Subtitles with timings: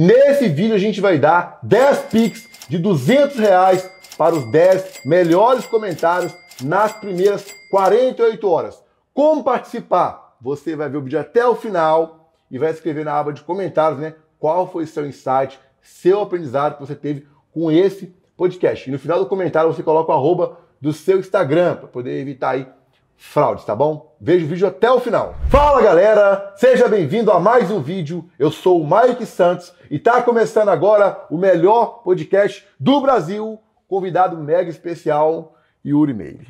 [0.00, 5.66] Nesse vídeo a gente vai dar 10 Pix de 200 reais para os 10 melhores
[5.66, 6.32] comentários
[6.62, 8.80] nas primeiras 48 horas.
[9.12, 10.36] Como participar?
[10.40, 13.98] Você vai ver o vídeo até o final e vai escrever na aba de comentários,
[13.98, 14.14] né?
[14.38, 18.88] Qual foi seu insight, seu aprendizado que você teve com esse podcast.
[18.88, 22.50] E no final do comentário você coloca o arroba do seu Instagram para poder evitar
[22.50, 22.68] aí
[23.18, 24.16] fraudes, tá bom?
[24.20, 25.34] Veja o vídeo até o final.
[25.48, 28.24] Fala galera, seja bem-vindo a mais um vídeo.
[28.38, 33.58] Eu sou o Mike Santos e tá começando agora o melhor podcast do Brasil.
[33.88, 36.46] Convidado mega especial, Yuri Meire.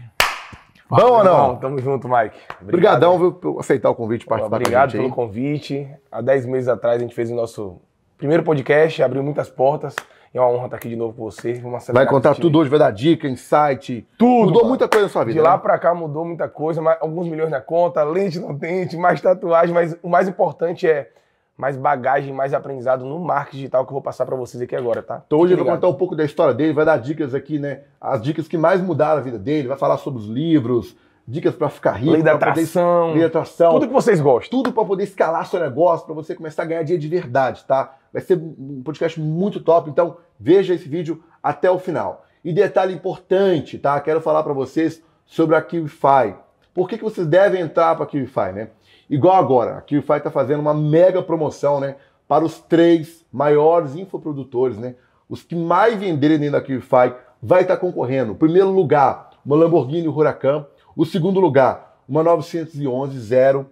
[0.91, 1.57] Bom ou não?
[1.57, 2.39] Tamo junto, Mike.
[2.63, 5.89] Obrigadão viu, por aceitar o convite e participar Obrigado pelo convite.
[6.13, 7.81] Há 10 meses atrás a gente fez o nosso
[8.19, 9.97] primeiro podcast, abriu muitas portas.
[10.33, 11.61] É uma honra estar aqui de novo com você.
[11.93, 14.07] vai contar tudo hoje, vai dar dica, insight.
[14.19, 14.53] Tudo.
[14.53, 15.39] Mudou muita coisa na sua vida.
[15.39, 15.59] De lá né?
[15.59, 19.97] para cá mudou muita coisa, alguns milhões na conta, lente no dente, mais tatuagem, mas
[20.03, 21.11] o mais importante é
[21.57, 25.03] mais bagagem, mais aprendizado no marketing digital que eu vou passar para vocês aqui agora,
[25.03, 25.23] tá?
[25.27, 27.81] Então hoje ele vai contar um pouco da história dele, vai dar dicas aqui, né?
[28.01, 30.97] As dicas que mais mudaram a vida dele, vai falar sobre os livros,
[31.29, 34.51] dicas para ficar rico, lei da atração, poder, lei da atração, tudo que vocês gostam,
[34.51, 37.97] tudo para poder escalar seu negócio, para você começar a ganhar dinheiro de verdade, tá?
[38.11, 42.25] Vai ser um podcast muito top, então veja esse vídeo até o final.
[42.43, 44.01] E detalhe importante, tá?
[44.01, 46.35] Quero falar para vocês sobre a KiwiFi.
[46.73, 48.69] Por que, que vocês devem entrar para a KiwiFi, né?
[49.11, 51.97] Igual agora, a KiwiFi está fazendo uma mega promoção, né?
[52.27, 54.95] Para os três maiores infoprodutores, né?
[55.29, 58.35] Os que mais venderem dentro da KiwiFi vai estar tá concorrendo.
[58.35, 60.65] Primeiro lugar, uma Lamborghini Huracan.
[60.99, 63.71] O segundo lugar, uma 911 Zero.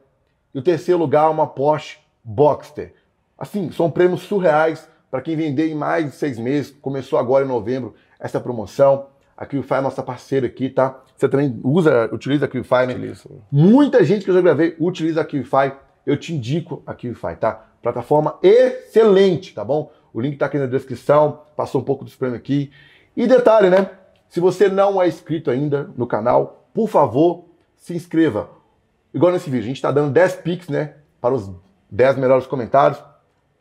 [0.54, 2.94] E o terceiro lugar, uma Porsche Boxster.
[3.36, 6.70] Assim, são prêmios surreais para quem vender em mais de seis meses.
[6.80, 9.06] Começou agora em novembro essa promoção.
[9.36, 11.02] A QFI é nossa parceira aqui, tá?
[11.16, 13.12] Você também usa, utiliza a QFI, né?
[13.50, 15.72] Muita gente que eu já gravei utiliza a QFI.
[16.06, 17.70] Eu te indico a QFI, tá?
[17.82, 19.90] Plataforma excelente, tá bom?
[20.14, 21.40] O link tá aqui na descrição.
[21.56, 22.70] Passou um pouco dos prêmios aqui.
[23.16, 23.90] E detalhe, né?
[24.28, 28.50] Se você não é inscrito ainda no canal, por favor, se inscreva.
[29.14, 30.96] Igual nesse vídeo, a gente está dando 10 pics, né?
[31.22, 31.50] Para os
[31.90, 33.02] 10 melhores comentários.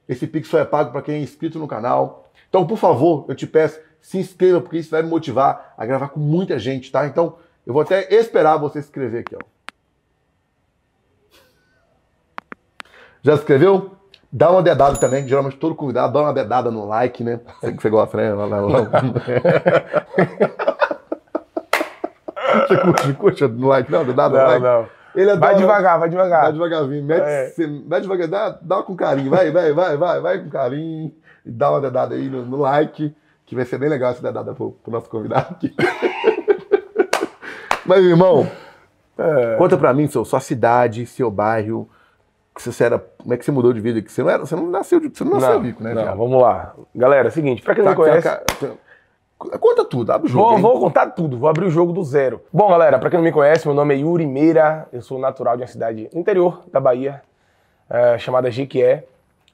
[0.05, 2.29] Esse Pix só é pago para quem é inscrito no canal.
[2.49, 6.09] Então, por favor, eu te peço, se inscreva, porque isso vai me motivar a gravar
[6.09, 7.07] com muita gente, tá?
[7.07, 9.39] Então, eu vou até esperar você se inscrever aqui, ó.
[13.23, 13.91] Já se inscreveu?
[14.29, 17.39] Dá uma dedada também, geralmente todo convidado dá uma dedada no like, né?
[17.61, 18.33] Sei que você gosta, né?
[22.67, 23.91] você curte, curte like?
[23.91, 24.31] Não, no like?
[24.31, 24.87] Não, não.
[25.15, 26.43] Ele é vai devagar, vai devagar.
[26.43, 27.53] Vai devagarzinho, mete, é.
[27.87, 31.11] vai devagar, dá, dá com carinho, vai, vai, vai, vai, vai com carinho.
[31.45, 33.15] E dá uma dedada aí no, no like,
[33.45, 35.73] que vai ser bem legal essa dedada pro, pro nosso convidado aqui.
[37.85, 38.49] Mas, irmão,
[39.17, 39.55] é.
[39.57, 41.87] conta pra mim seu, sua cidade, seu bairro,
[42.53, 44.01] que você era, como é que você mudou de vida?
[44.01, 45.93] Que você não era, você não nasceu, você não nasceu não, rico, né?
[45.93, 46.73] Não, vamos lá.
[46.93, 48.27] Galera, é seguinte, pra quem tá, não conhece...
[48.27, 48.41] Tá,
[49.37, 50.57] Conta tudo, abre o jogo.
[50.57, 52.41] Vou, vou, contar tudo, vou abrir o jogo do zero.
[52.53, 55.57] Bom, galera, para quem não me conhece, meu nome é Yuri Meira, eu sou natural
[55.57, 57.21] de uma cidade interior da Bahia,
[57.89, 59.03] é, chamada Jequié.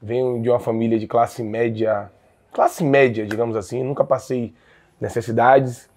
[0.01, 2.11] Venho de uma família de classe média,
[2.51, 4.53] classe média, digamos assim, nunca passei
[4.99, 5.89] necessidades.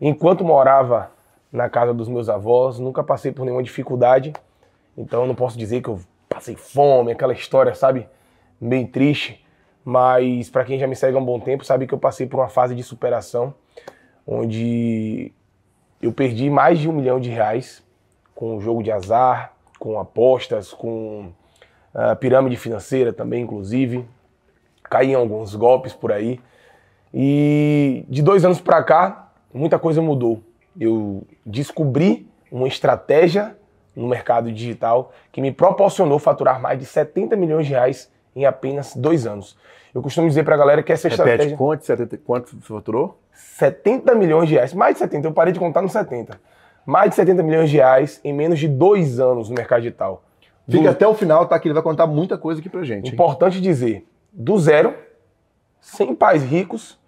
[0.00, 1.10] Enquanto morava
[1.52, 4.32] na casa dos meus avós, nunca passei por nenhuma dificuldade.
[4.96, 8.08] Então não posso dizer que eu passei fome, aquela história, sabe,
[8.60, 9.44] bem triste.
[9.90, 12.40] Mas para quem já me segue há um bom tempo, sabe que eu passei por
[12.40, 13.54] uma fase de superação
[14.26, 15.32] onde
[16.02, 17.82] eu perdi mais de um milhão de reais
[18.34, 21.32] com jogo de azar, com apostas, com
[21.94, 24.04] uh, pirâmide financeira também, inclusive.
[24.82, 26.38] Caí em alguns golpes por aí.
[27.14, 30.42] E de dois anos para cá, muita coisa mudou.
[30.78, 33.56] Eu descobri uma estratégia
[33.96, 38.94] no mercado digital que me proporcionou faturar mais de 70 milhões de reais em apenas
[38.94, 39.56] dois anos.
[39.94, 41.56] Eu costumo dizer para a galera que essa Repete, estratégia...
[41.56, 43.18] quanto, 70, quanto você faturou?
[43.32, 46.38] 70 milhões de reais, mais de 70, eu parei de contar no 70.
[46.84, 50.22] Mais de 70 milhões de reais em menos de dois anos no mercado digital.
[50.68, 50.88] Fica do...
[50.90, 51.58] até o final, tá?
[51.58, 53.12] Que ele vai contar muita coisa aqui pra gente.
[53.12, 53.62] Importante hein?
[53.62, 54.94] dizer, do zero,
[55.80, 56.98] sem pais ricos,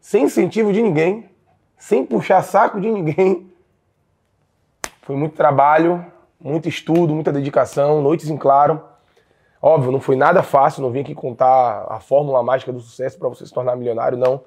[0.00, 1.30] sem incentivo de ninguém,
[1.76, 3.50] sem puxar saco de ninguém.
[5.02, 6.04] Foi muito trabalho,
[6.38, 8.82] muito estudo, muita dedicação, noites em claro
[9.60, 13.28] Óbvio, não foi nada fácil, não vim aqui contar a fórmula mágica do sucesso para
[13.28, 14.42] você se tornar milionário, não.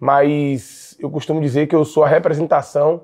[0.00, 3.02] Mas eu costumo dizer que eu sou a representação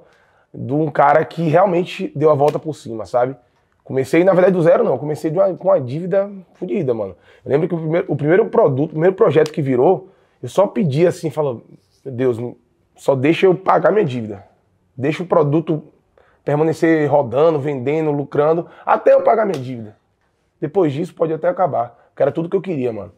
[0.52, 3.36] de um cara que realmente deu a volta por cima, sabe?
[3.84, 4.96] Comecei, na verdade, do zero, não.
[4.96, 7.16] Comecei uma, com uma dívida fodida, mano.
[7.44, 10.08] Eu lembro que o primeiro, o primeiro produto, o primeiro projeto que virou,
[10.42, 11.62] eu só pedi assim, falou,
[12.04, 12.38] meu Deus,
[12.96, 14.44] só deixa eu pagar minha dívida.
[14.96, 15.82] Deixa o produto
[16.44, 19.96] permanecer rodando, vendendo, lucrando, até eu pagar minha dívida.
[20.62, 21.98] Depois disso, pode até acabar.
[22.14, 23.10] Que era tudo que eu queria, mano.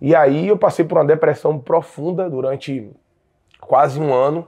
[0.00, 2.90] E aí eu passei por uma depressão profunda durante
[3.60, 4.46] quase um ano.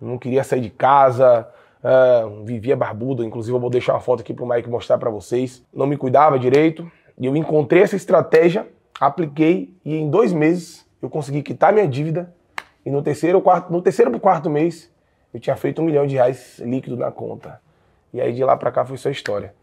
[0.00, 1.48] Não queria sair de casa,
[1.78, 3.22] uh, vivia barbudo.
[3.22, 5.64] Inclusive, eu vou deixar uma foto aqui para o Mike mostrar para vocês.
[5.72, 6.90] Não me cuidava direito.
[7.16, 8.66] E eu encontrei essa estratégia,
[9.00, 12.34] apliquei e em dois meses eu consegui quitar minha dívida.
[12.84, 14.92] E no terceiro, quarto, no terceiro para quarto mês
[15.32, 17.60] eu tinha feito um milhão de reais líquido na conta.
[18.12, 19.54] E aí de lá para cá foi só história.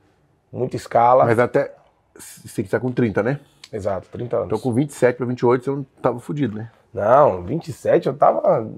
[0.49, 1.25] Muita escala.
[1.25, 1.82] Mas até.
[2.15, 3.39] Você que está com 30, né?
[3.71, 4.47] Exato, 30 anos.
[4.47, 6.69] Então com 27 para 28 você não tava fudido, né?
[6.93, 8.69] Não, 27 eu tava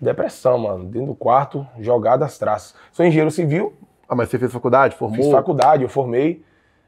[0.00, 0.84] depressão, mano.
[0.84, 2.74] Dentro do quarto, jogado às traças.
[2.90, 3.72] Sou engenheiro civil.
[4.08, 4.96] Ah, mas você fez faculdade?
[4.96, 5.22] Formou?
[5.22, 6.44] Fiz faculdade, eu formei,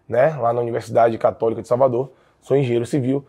[0.08, 0.36] né?
[0.36, 2.10] Lá na Universidade Católica de Salvador.
[2.40, 3.24] Sou engenheiro civil.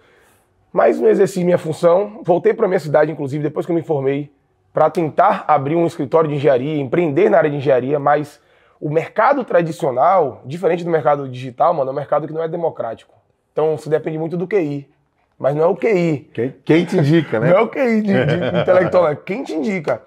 [0.74, 2.22] Mas não exerci minha função.
[2.24, 4.34] Voltei para minha cidade, inclusive, depois que eu me formei,
[4.74, 8.42] para tentar abrir um escritório de engenharia, empreender na área de engenharia, mas
[8.80, 13.14] o mercado tradicional, diferente do mercado digital, mano, é um mercado que não é democrático.
[13.52, 14.90] Então, você depende muito do QI.
[15.38, 16.30] Mas não é o QI.
[16.34, 17.50] Quem, quem te indica, né?
[17.50, 20.02] Não é o QI de, de intelectual, é quem te indica.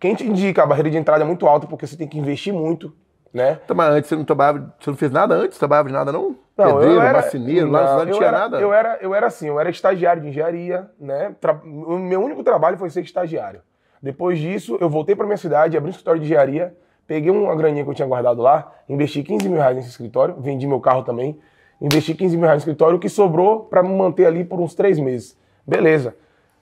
[0.00, 2.52] Quem te indica, a barreira de entrada é muito alta porque você tem que investir
[2.52, 2.92] muito,
[3.32, 3.60] né?
[3.64, 5.58] Então, mas antes você não trabalhava, você não fez nada antes?
[5.58, 6.36] Trabalhava de nada, não?
[6.56, 8.60] Não, Pedreiro, eu era, marceneiro, não, lá não tinha era, nada?
[8.60, 11.34] Eu era, eu era assim, eu era estagiário de engenharia, né?
[11.40, 11.54] Tra...
[11.64, 13.60] O meu único trabalho foi ser estagiário.
[14.02, 17.84] Depois disso, eu voltei para minha cidade, abri um escritório de engenharia, peguei uma graninha
[17.84, 21.38] que eu tinha guardado lá, investi 15 mil reais nesse escritório, vendi meu carro também,
[21.80, 24.74] investi 15 mil reais no escritório, o que sobrou para me manter ali por uns
[24.74, 25.36] três meses.
[25.66, 26.14] Beleza.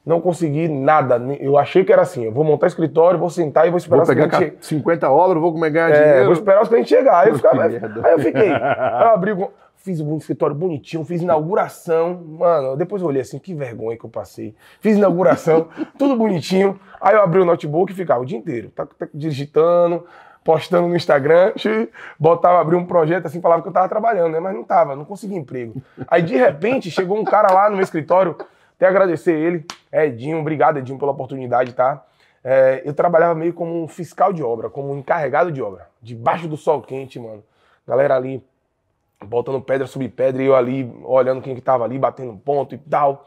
[0.04, 1.16] Não consegui nada.
[1.38, 4.06] Eu achei que era assim: eu vou montar escritório, vou sentar e vou esperar vou
[4.06, 6.25] pegar os 50 obras, vou comer ganhar é, dinheiro.
[6.25, 7.20] Vou esperar os clientes chegar.
[7.20, 8.50] Aí eu, ficava, aí eu fiquei.
[8.50, 9.37] Aí eu abri,
[9.76, 12.19] fiz um escritório bonitinho, fiz inauguração.
[12.38, 14.54] Mano, depois eu olhei assim: que vergonha que eu passei.
[14.81, 16.81] Fiz inauguração, tudo bonitinho.
[16.98, 20.06] Aí eu abri o notebook e ficava o dia inteiro, tá, tá digitando,
[20.44, 21.52] postando no Instagram,
[22.19, 24.40] botava, abrir um projeto assim, falava que eu tava trabalhando, né?
[24.40, 25.81] Mas não tava, não conseguia emprego.
[26.08, 28.37] Aí de repente chegou um cara lá no meu escritório,
[28.76, 32.02] até agradecer ele, Edinho, obrigado Edinho pela oportunidade, tá?
[32.42, 36.48] É, eu trabalhava meio como um fiscal de obra, como um encarregado de obra, debaixo
[36.48, 37.44] do sol quente, mano.
[37.87, 38.42] Galera ali
[39.22, 42.78] botando pedra sobre pedra e eu ali olhando quem que tava ali, batendo ponto e
[42.78, 43.26] tal.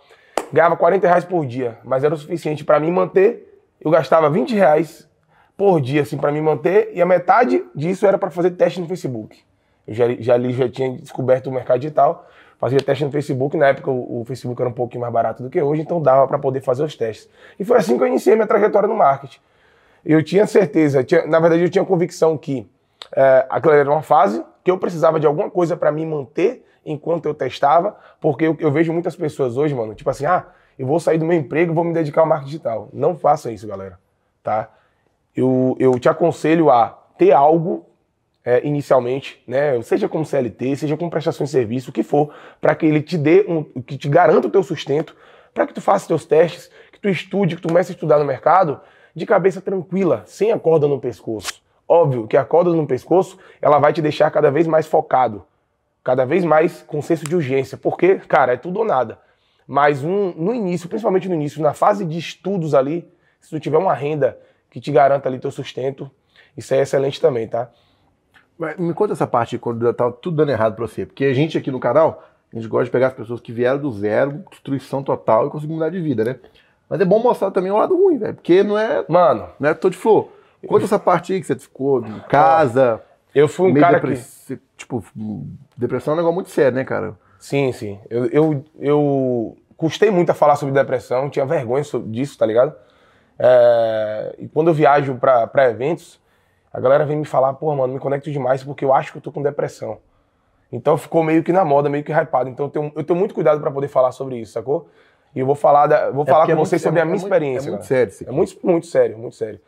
[0.52, 3.62] Ganhava 40 reais por dia, mas era o suficiente para me manter.
[3.80, 5.08] Eu gastava 20 reais
[5.58, 8.88] por dia, assim, para me manter, e a metade disso era para fazer teste no
[8.88, 9.40] Facebook.
[9.88, 12.28] Eu já, já, já tinha descoberto o mercado digital,
[12.58, 15.50] fazia teste no Facebook, na época o, o Facebook era um pouquinho mais barato do
[15.50, 17.30] que hoje, então dava para poder fazer os testes.
[17.60, 19.40] E foi assim que eu iniciei minha trajetória no marketing.
[20.06, 22.68] Eu tinha certeza, tinha, na verdade eu tinha convicção que
[23.16, 27.26] é, aquela era uma fase, que eu precisava de alguma coisa para me manter enquanto
[27.26, 30.46] eu testava, porque eu, eu, vejo muitas pessoas hoje, mano, tipo assim, ah,
[30.78, 32.90] eu vou sair do meu emprego e vou me dedicar ao marketing digital.
[32.92, 34.00] Não faça isso, galera,
[34.42, 34.70] tá?
[35.36, 37.86] Eu, eu te aconselho a ter algo
[38.46, 42.76] é, inicialmente, né, seja como CLT, seja com prestação de serviço, o que for, para
[42.76, 45.16] que ele te dê um, que te garanta o teu sustento,
[45.54, 48.26] para que tu faça teus testes, que tu estude, que tu comece a estudar no
[48.26, 48.82] mercado
[49.16, 51.62] de cabeça tranquila, sem a corda no pescoço.
[51.88, 55.46] Óbvio que a corda no pescoço, ela vai te deixar cada vez mais focado,
[56.04, 59.20] cada vez mais com senso de urgência, porque, cara, é tudo ou nada.
[59.68, 63.08] Mas um, no início, principalmente no início, na fase de estudos ali,
[63.40, 64.38] se tu tiver uma renda
[64.74, 66.10] que te garanta ali teu sustento.
[66.58, 67.70] Isso é excelente também, tá?
[68.58, 71.56] Mas me conta essa parte quando tava tudo dando errado para você, porque a gente
[71.56, 75.04] aqui no canal, a gente gosta de pegar as pessoas que vieram do zero, destruição
[75.04, 76.40] total e conseguir mudar de vida, né?
[76.90, 79.76] Mas é bom mostrar também o lado ruim, velho, porque não é, mano, não é
[79.76, 80.30] todo de flor.
[80.68, 83.00] Conta essa parte aí que você ficou em casa.
[83.36, 85.04] Eu fui um cara que tipo,
[85.78, 87.16] depressão é um negócio muito sério, né, cara?
[87.38, 88.00] Sim, sim.
[88.10, 92.74] Eu, eu, eu custei muito a falar sobre depressão, tinha vergonha disso, tá ligado?
[93.38, 96.20] É, e quando eu viajo para eventos,
[96.72, 99.22] a galera vem me falar, pô, mano, me conecto demais porque eu acho que eu
[99.22, 99.98] tô com depressão.
[100.72, 102.50] Então ficou meio que na moda, meio que hypado.
[102.50, 104.90] Então eu tenho, eu tenho muito cuidado para poder falar sobre isso, sacou?
[105.36, 107.18] E eu vou falar, da, vou é falar com é vocês sobre é, a minha
[107.18, 107.70] experiência.
[107.70, 108.32] É muito sério isso aqui.
[108.32, 109.60] É muito, muito sério, muito sério.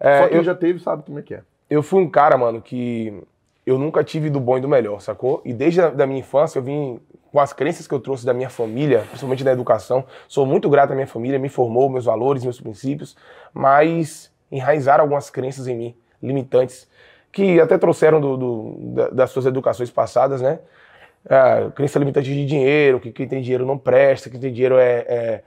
[0.00, 1.42] Só quem eu, já teve sabe como é que é.
[1.70, 3.22] Eu fui um cara, mano, que
[3.64, 5.40] eu nunca tive do bom e do melhor, sacou?
[5.44, 7.00] E desde a da minha infância eu vim
[7.32, 10.04] com as crenças que eu trouxe da minha família, principalmente da educação.
[10.28, 13.16] Sou muito grato à minha família, me formou meus valores, meus princípios,
[13.54, 16.86] mas enraizaram algumas crenças em mim, limitantes,
[17.32, 20.58] que até trouxeram do, do, das suas educações passadas, né?
[21.24, 24.76] É, crença limitante de dinheiro, que quem tem dinheiro não presta, que quem tem dinheiro
[24.76, 25.42] é, é,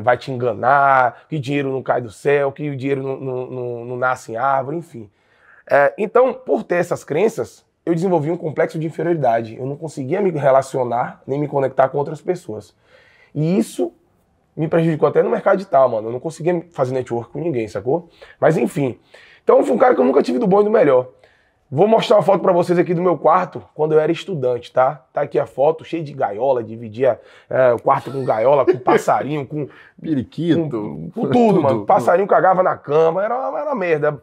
[0.00, 3.84] vai te enganar, que dinheiro não cai do céu, que o dinheiro não, não, não,
[3.84, 5.10] não nasce em árvore, enfim.
[5.68, 9.56] É, então, por ter essas crenças, eu desenvolvi um complexo de inferioridade.
[9.56, 12.74] Eu não conseguia me relacionar nem me conectar com outras pessoas.
[13.32, 13.92] E isso
[14.56, 16.08] me prejudicou até no mercado digital, mano.
[16.08, 18.08] Eu não conseguia fazer network com ninguém, sacou?
[18.40, 18.98] Mas enfim.
[19.44, 21.08] Então, fui um cara que eu nunca tive do bom e do melhor.
[21.68, 25.02] Vou mostrar uma foto para vocês aqui do meu quarto quando eu era estudante, tá?
[25.12, 27.20] Tá aqui a foto, cheio de gaiola, dividia
[27.50, 29.68] é, o quarto com gaiola, com passarinho, com.
[30.00, 30.68] Periquito.
[30.70, 31.84] Com, com tudo, mano.
[31.86, 34.12] Passarinho cagava na cama, era uma, era uma merda.
[34.12, 34.22] Cara,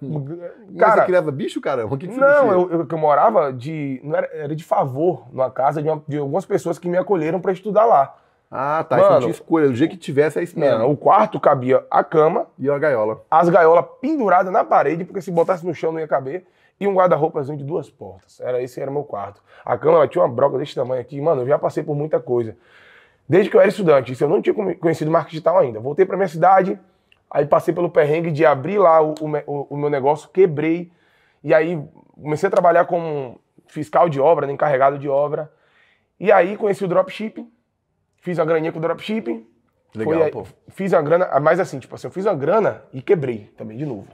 [0.71, 1.93] Mas você criava bicho, caramba?
[1.93, 3.99] O que, que você Não, eu, eu, eu, morava de.
[4.03, 7.41] Não era, era de favor numa casa de, uma, de algumas pessoas que me acolheram
[7.41, 8.15] para estudar lá.
[8.49, 8.95] Ah, tá.
[8.95, 9.67] Mano, Isso não tinha escolha.
[9.67, 10.79] Do jeito que tivesse, é isso mesmo.
[10.79, 12.45] Não, o quarto cabia a cama.
[12.57, 13.21] E a gaiola.
[13.29, 16.45] As gaiolas penduradas na parede, porque se botasse no chão não ia caber
[16.79, 18.39] e um guarda-roupas de duas portas.
[18.39, 19.41] Era esse era meu quarto.
[19.63, 21.19] A cama tinha uma broca desse tamanho aqui.
[21.21, 22.57] Mano, eu já passei por muita coisa.
[23.27, 25.79] Desde que eu era estudante, isso eu não tinha conhecido marketing digital ainda.
[25.79, 26.77] Voltei para minha cidade,
[27.31, 29.13] aí passei pelo perrengue de abrir lá o,
[29.47, 30.91] o, o, meu negócio, quebrei.
[31.43, 31.81] E aí
[32.21, 35.51] comecei a trabalhar como fiscal de obra, né, encarregado de obra.
[36.19, 37.49] E aí conheci o dropshipping,
[38.17, 39.47] fiz uma graninha com o dropshipping.
[39.95, 40.45] Legal, aí, pô.
[40.69, 43.85] Fiz uma grana, mas assim, tipo assim, eu fiz uma grana e quebrei também de
[43.85, 44.07] novo.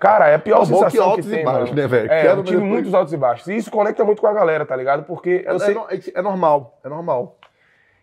[0.00, 2.10] Cara, é a pior é sensação que, altos que tem, e baixos, né, velho?
[2.10, 3.46] É, eu tive muitos altos e baixos.
[3.48, 5.04] E isso conecta muito com a galera, tá ligado?
[5.04, 5.76] Porque é, sei...
[5.76, 7.38] é, é, normal, é normal.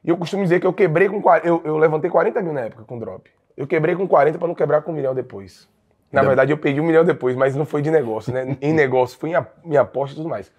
[0.03, 1.21] E eu costumo dizer que eu quebrei com...
[1.43, 3.29] Eu, eu levantei 40 mil na época com drop.
[3.55, 5.67] Eu quebrei com 40 para não quebrar com um milhão depois.
[6.11, 8.55] Na verdade, eu perdi um milhão depois, mas não foi de negócio, né?
[8.61, 10.51] em negócio, foi em minha aposta e tudo mais.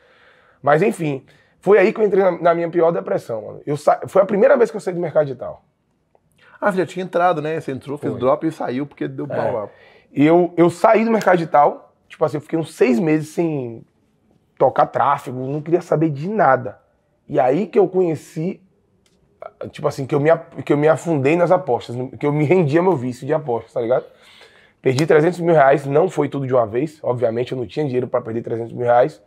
[0.60, 1.24] Mas, enfim,
[1.60, 3.62] foi aí que eu entrei na, na minha pior depressão, mano.
[3.64, 4.00] Eu sa...
[4.08, 5.64] Foi a primeira vez que eu saí do mercado digital.
[6.60, 7.60] Ah, você já tinha entrado, né?
[7.60, 8.20] Você entrou, fez foi.
[8.20, 9.50] drop e saiu porque deu pau é.
[9.50, 9.68] lá.
[10.14, 13.84] Eu, eu saí do mercado digital, tipo assim, eu fiquei uns seis meses sem
[14.56, 16.78] tocar tráfego, não queria saber de nada.
[17.28, 18.60] E aí que eu conheci,
[19.72, 20.30] tipo assim, que eu me,
[20.64, 23.80] que eu me afundei nas apostas, que eu me rendia meu vício de apostas, tá
[23.80, 24.04] ligado?
[24.80, 28.06] Perdi 300 mil reais, não foi tudo de uma vez, obviamente eu não tinha dinheiro
[28.06, 29.20] para perder 300 mil reais.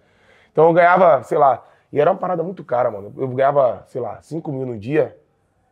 [0.51, 3.13] Então eu ganhava, sei lá, e era uma parada muito cara, mano.
[3.17, 5.17] Eu ganhava, sei lá, 5 mil no dia.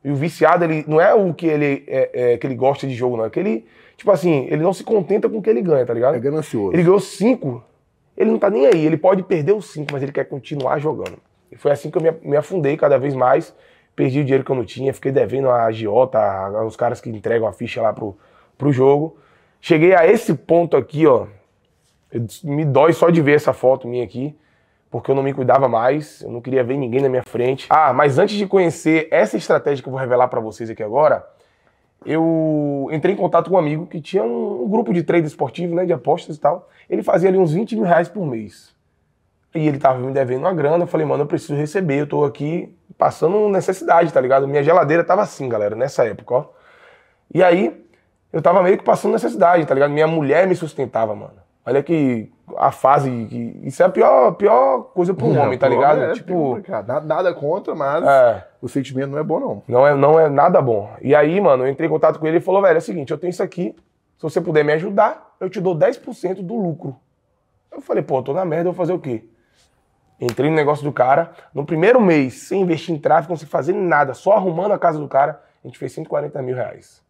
[0.03, 2.93] E o viciado, ele não é o que ele, é, é, que ele gosta de
[2.93, 3.25] jogo, não.
[3.25, 5.93] É que ele Tipo assim, ele não se contenta com o que ele ganha, tá
[5.93, 6.15] ligado?
[6.15, 6.73] É ganancioso.
[6.73, 7.63] Ele ganhou cinco,
[8.17, 8.85] ele não tá nem aí.
[8.85, 11.17] Ele pode perder os cinco, mas ele quer continuar jogando.
[11.51, 13.53] E foi assim que eu me, me afundei cada vez mais.
[13.95, 16.19] Perdi o dinheiro que eu não tinha, fiquei devendo a agiota,
[16.63, 18.17] os caras que entregam a ficha lá pro,
[18.57, 19.17] pro jogo.
[19.61, 21.27] Cheguei a esse ponto aqui, ó.
[22.43, 24.35] Me dói só de ver essa foto minha aqui,
[24.91, 27.67] porque eu não me cuidava mais, eu não queria ver ninguém na minha frente.
[27.69, 31.25] Ah, mas antes de conhecer essa estratégia que eu vou revelar para vocês aqui agora,
[32.05, 35.85] eu entrei em contato com um amigo que tinha um, grupo de trade esportivo, né,
[35.85, 36.69] de apostas e tal.
[36.89, 38.73] Ele fazia ali uns 20 mil reais por mês.
[39.55, 40.83] E ele tava me devendo uma grana.
[40.83, 42.01] Eu falei, mano, eu preciso receber.
[42.01, 44.47] Eu tô aqui passando necessidade, tá ligado?
[44.47, 46.45] Minha geladeira tava assim, galera, nessa época, ó.
[47.33, 47.85] E aí,
[48.31, 49.91] eu tava meio que passando necessidade, tá ligado?
[49.91, 51.44] Minha mulher me sustentava, mano.
[51.65, 53.09] Olha que a fase.
[53.25, 56.01] Que, isso é a pior, pior coisa para um homem, tá ligado?
[56.01, 59.63] É, tipo, nada, nada, contra, mas é, o sentimento não é bom, não.
[59.67, 60.91] Não é, não é nada bom.
[61.01, 63.11] E aí, mano, eu entrei em contato com ele e falou: velho, é o seguinte,
[63.11, 63.75] eu tenho isso aqui.
[64.17, 66.95] Se você puder me ajudar, eu te dou 10% do lucro.
[67.71, 69.25] Eu falei, pô, tô na merda, eu vou fazer o quê?
[70.19, 71.31] Entrei no negócio do cara.
[71.53, 75.07] No primeiro mês, sem investir em tráfego, sem fazer nada, só arrumando a casa do
[75.07, 77.03] cara, a gente fez 140 mil reais.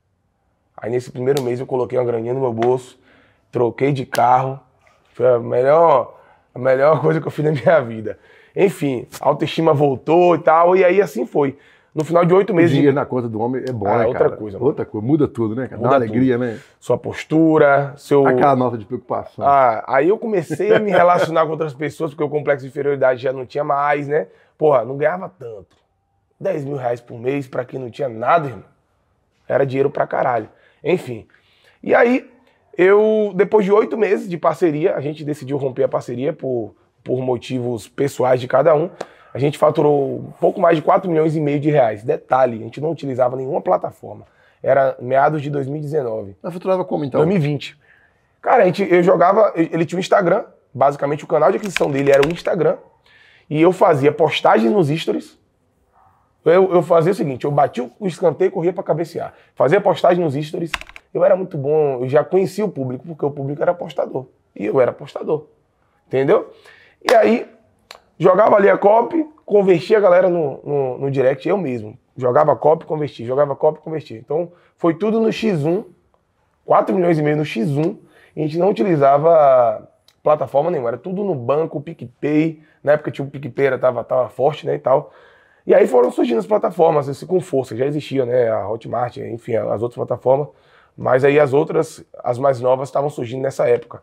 [0.76, 3.00] Aí nesse primeiro mês eu coloquei uma graninha no meu bolso,
[3.56, 4.60] troquei de carro,
[5.14, 6.20] foi a melhor,
[6.54, 8.20] a melhor coisa que eu fiz na minha vida.
[8.54, 11.58] Enfim, a autoestima voltou e tal, e aí assim foi.
[11.94, 12.72] No final de oito meses.
[12.72, 14.36] O dinheiro na conta do homem é bom, ah, né, outra cara?
[14.36, 14.58] coisa.
[14.62, 15.78] Outra coisa, muda tudo, né, cara?
[15.78, 16.60] Muda Dá alegria, né?
[16.78, 18.28] Sua postura, seu.
[18.28, 19.48] Aquela nota de preocupação.
[19.48, 23.22] Ah, aí eu comecei a me relacionar com outras pessoas, porque o complexo de inferioridade
[23.22, 24.28] já não tinha mais, né?
[24.58, 25.78] Porra, não ganhava tanto.
[26.38, 28.66] 10 mil reais por mês para quem não tinha nada, irmão.
[29.48, 30.50] Era dinheiro pra caralho.
[30.84, 31.26] Enfim.
[31.82, 32.30] E aí,
[32.77, 37.22] eu, depois de oito meses de parceria, a gente decidiu romper a parceria por, por
[37.22, 38.89] motivos pessoais de cada um.
[39.34, 42.03] A gente faturou um pouco mais de 4 milhões e meio de reais.
[42.03, 44.25] Detalhe, a gente não utilizava nenhuma plataforma.
[44.62, 46.36] Era meados de 2019.
[46.41, 47.20] Mas faturava como então?
[47.20, 47.77] 2020.
[48.41, 52.12] Cara, a gente, eu jogava, ele tinha um Instagram, basicamente o canal de aquisição dele
[52.12, 52.77] era o Instagram,
[53.50, 55.38] e eu fazia postagens nos stories.
[56.44, 59.34] Eu, eu fazia o seguinte, eu batia o escanteio e corria para cabecear.
[59.55, 60.72] Fazia postagem nos stories,
[61.16, 64.26] eu era muito bom, eu já conhecia o público, porque o público era apostador.
[64.54, 65.46] E eu era apostador.
[66.06, 66.52] Entendeu?
[67.10, 67.50] E aí,
[68.20, 71.98] jogava ali a copy, convertia a galera no, no, no direct, eu mesmo.
[72.18, 74.18] Jogava copy, convertia, jogava copy, convertia.
[74.18, 75.86] Então, foi tudo no X1,
[76.66, 77.98] 4 milhões e meio no X1,
[78.36, 79.90] e a gente não utilizava
[80.22, 84.28] plataforma nenhuma, era tudo no banco, PicPay, na época tinha o PicPay, era, tava, tava
[84.28, 85.14] forte, né, e tal.
[85.66, 89.56] E aí foram surgindo as plataformas, assim, com força, já existia, né, a Hotmart, enfim,
[89.56, 90.50] as outras plataformas.
[90.98, 94.02] Mas aí as outras, as mais novas, estavam surgindo nessa época.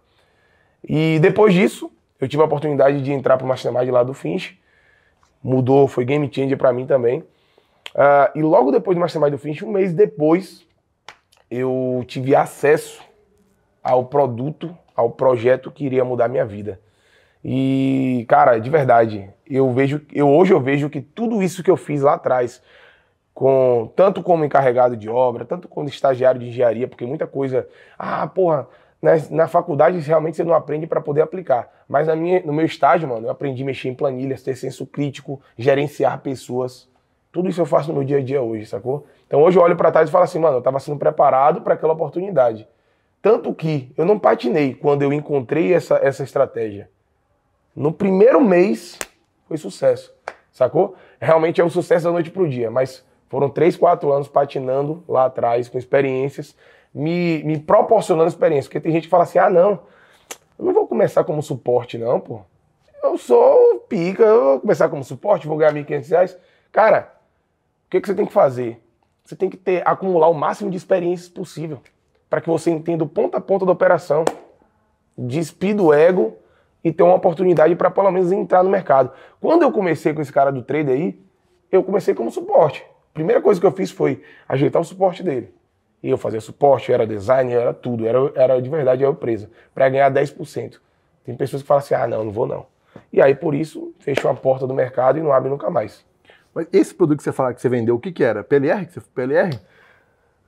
[0.86, 4.60] E depois disso, eu tive a oportunidade de entrar para o Mastermind lá do Finch.
[5.42, 7.20] Mudou, foi game changer para mim também.
[7.94, 10.66] Uh, e logo depois do Mastermind do Finch, um mês depois,
[11.50, 13.02] eu tive acesso
[13.82, 16.80] ao produto, ao projeto que iria mudar minha vida.
[17.44, 21.76] E, cara, de verdade, eu vejo, eu hoje eu vejo que tudo isso que eu
[21.76, 22.62] fiz lá atrás,
[23.42, 27.66] com tanto como encarregado de obra, tanto como estagiário de engenharia, porque muita coisa,
[27.98, 28.68] ah, porra,
[29.02, 31.68] na, na faculdade realmente você não aprende para poder aplicar.
[31.88, 34.86] Mas na minha, no meu estágio, mano, eu aprendi a mexer em planilhas, ter senso
[34.86, 36.88] crítico, gerenciar pessoas.
[37.32, 39.08] Tudo isso eu faço no meu dia a dia hoje, sacou?
[39.26, 41.74] Então hoje eu olho para trás e falo assim, mano, eu estava sendo preparado para
[41.74, 42.68] aquela oportunidade.
[43.20, 46.88] Tanto que eu não patinei quando eu encontrei essa, essa estratégia.
[47.74, 49.00] No primeiro mês
[49.48, 50.14] foi sucesso,
[50.52, 50.94] sacou?
[51.20, 55.24] Realmente é um sucesso da noite pro dia, mas foram três, quatro anos patinando lá
[55.24, 56.54] atrás, com experiências,
[56.94, 58.68] me, me proporcionando experiência.
[58.68, 59.80] Porque tem gente que fala assim: ah, não,
[60.58, 62.42] eu não vou começar como suporte, não, pô.
[63.02, 66.38] Eu sou pica, eu vou começar como suporte, vou ganhar 1.500 reais.
[66.70, 67.10] Cara,
[67.86, 68.84] o que, que você tem que fazer?
[69.24, 71.80] Você tem que ter, acumular o máximo de experiências possível
[72.28, 74.26] para que você entenda o ponto a ponto da operação,
[75.16, 76.36] despida o ego
[76.84, 79.10] e ter uma oportunidade para pelo menos entrar no mercado.
[79.40, 81.18] Quando eu comecei com esse cara do trader aí,
[81.70, 82.91] eu comecei como suporte.
[83.12, 85.52] Primeira coisa que eu fiz foi ajeitar o suporte dele.
[86.02, 89.88] E eu fazia suporte, era design, era tudo, era, era de verdade a empresa, para
[89.88, 90.78] ganhar 10%.
[91.24, 92.66] Tem pessoas que falam assim: ah, não, não vou não.
[93.12, 96.04] E aí, por isso, fechou a porta do mercado e não abre nunca mais.
[96.54, 98.42] Mas esse produto que você fala que você vendeu, o que, que era?
[98.42, 98.86] PLR?
[99.14, 99.58] PLR?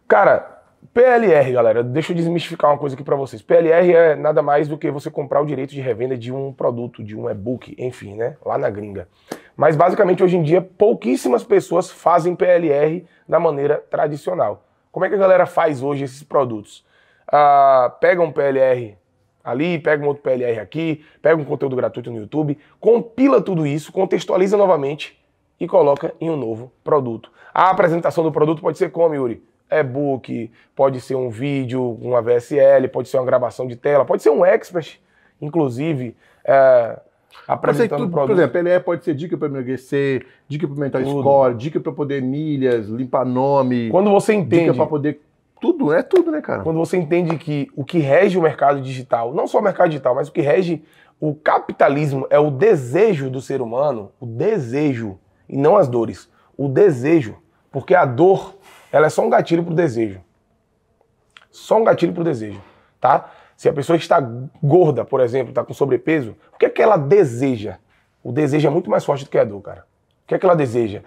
[0.09, 0.53] Cara,
[0.92, 3.40] PLR, galera, deixa eu desmistificar uma coisa aqui para vocês.
[3.40, 7.02] PLR é nada mais do que você comprar o direito de revenda de um produto,
[7.02, 8.36] de um e-book, enfim, né?
[8.44, 9.08] Lá na gringa.
[9.56, 14.64] Mas basicamente hoje em dia pouquíssimas pessoas fazem PLR da maneira tradicional.
[14.92, 16.84] Como é que a galera faz hoje esses produtos?
[17.26, 18.96] Ah, pega um PLR
[19.42, 23.90] ali, pega um outro PLR aqui, pega um conteúdo gratuito no YouTube, compila tudo isso,
[23.90, 25.18] contextualiza novamente
[25.58, 27.32] e coloca em um novo produto.
[27.52, 29.42] A apresentação do produto pode ser como, Yuri?
[29.71, 34.30] E-book, pode ser um vídeo, uma VSL, pode ser uma gravação de tela, pode ser
[34.30, 35.00] um expert,
[35.40, 36.99] inclusive, é,
[37.47, 38.28] apresentando o produto.
[38.28, 41.21] Por exemplo, ele pode ser dica para emagrecer, dica para aumentar tudo.
[41.21, 43.90] score, dica para poder milhas, limpar nome.
[43.90, 44.64] Quando você entende...
[44.64, 45.21] Dica para poder...
[45.61, 46.62] Tudo, é tudo, né, cara?
[46.62, 50.14] Quando você entende que o que rege o mercado digital, não só o mercado digital,
[50.14, 50.83] mas o que rege
[51.18, 56.68] o capitalismo é o desejo do ser humano, o desejo, e não as dores, o
[56.68, 57.37] desejo.
[57.72, 58.57] Porque a dor
[58.94, 60.20] ela é só um gatilho para o desejo.
[61.50, 62.62] Só um gatilho para o desejo,
[63.00, 63.28] tá?
[63.57, 64.20] Se a pessoa está
[64.62, 67.78] gorda, por exemplo, está com sobrepeso, o que é que ela deseja?
[68.22, 69.85] O desejo é muito mais forte do que a dor, cara.
[70.22, 71.02] O que é que ela deseja?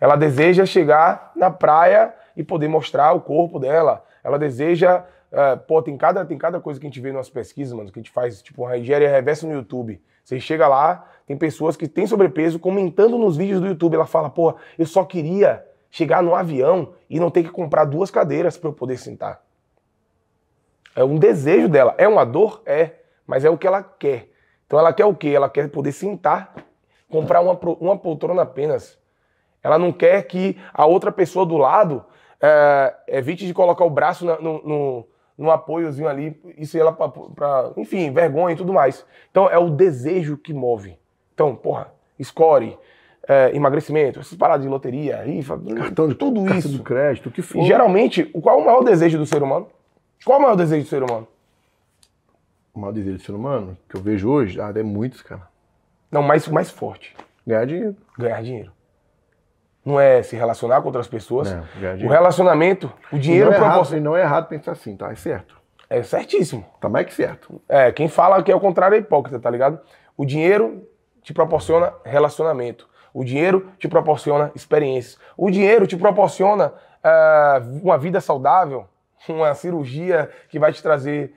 [0.00, 4.02] Ela deseja chegar na praia e poder mostrar o corpo dela.
[4.24, 5.04] Ela deseja.
[5.30, 7.98] Uh, pô, tem cada, tem cada coisa que a gente vê nas pesquisas, mano, que
[7.98, 10.00] a gente faz, tipo, uma engenharia reversa no YouTube.
[10.24, 13.94] Você chega lá, tem pessoas que têm sobrepeso comentando nos vídeos do YouTube.
[13.94, 18.10] Ela fala, pô, eu só queria chegar no avião e não ter que comprar duas
[18.10, 19.42] cadeiras para eu poder sentar.
[20.94, 21.94] É um desejo dela.
[21.98, 22.62] É uma dor?
[22.66, 22.92] É.
[23.26, 24.28] Mas é o que ela quer.
[24.66, 25.28] Então ela quer o quê?
[25.28, 26.54] Ela quer poder sentar,
[27.08, 28.98] comprar uma, uma poltrona apenas.
[29.62, 32.04] Ela não quer que a outra pessoa do lado
[32.40, 38.12] é, evite de colocar o braço no, no, no apoiozinho ali, isso ela para, enfim,
[38.12, 39.04] vergonha e tudo mais.
[39.30, 40.98] Então é o desejo que move.
[41.34, 42.78] Então, porra, score,
[43.28, 46.68] é, emagrecimento, essas paradas de loteria, rifa, cartão de tudo isso.
[46.68, 47.62] de crédito, o que for.
[47.62, 49.68] E, geralmente, qual é o maior desejo do ser humano?
[50.24, 51.28] Qual é o maior desejo do ser humano?
[52.74, 55.48] O maior desejo do ser humano, que eu vejo hoje, ah, é muitos, cara.
[56.10, 57.16] Não, mais mais forte.
[57.46, 57.96] Ganhar dinheiro.
[58.18, 58.72] Ganhar dinheiro.
[59.84, 61.50] Não é se relacionar com outras pessoas.
[61.50, 65.10] Não, o relacionamento, o dinheiro não é errado, não é errado pensar assim, tá?
[65.10, 65.58] É certo.
[65.88, 66.64] É certíssimo.
[66.80, 67.60] Tá mais que certo.
[67.68, 69.80] É, quem fala que é o contrário é hipócrita, tá ligado?
[70.16, 70.86] O dinheiro
[71.22, 72.88] te proporciona relacionamento.
[73.12, 75.18] O dinheiro te proporciona experiências.
[75.36, 76.72] O dinheiro te proporciona
[77.04, 78.86] uh, uma vida saudável,
[79.28, 81.34] uma cirurgia que vai te trazer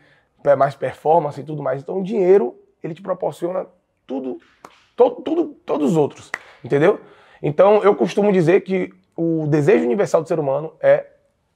[0.57, 1.81] mais performance e tudo mais.
[1.81, 3.65] Então, o dinheiro, ele te proporciona
[4.05, 4.37] tudo,
[4.95, 6.29] todo, tudo, todos os outros,
[6.63, 6.99] entendeu?
[7.41, 11.05] Então, eu costumo dizer que o desejo universal do ser humano é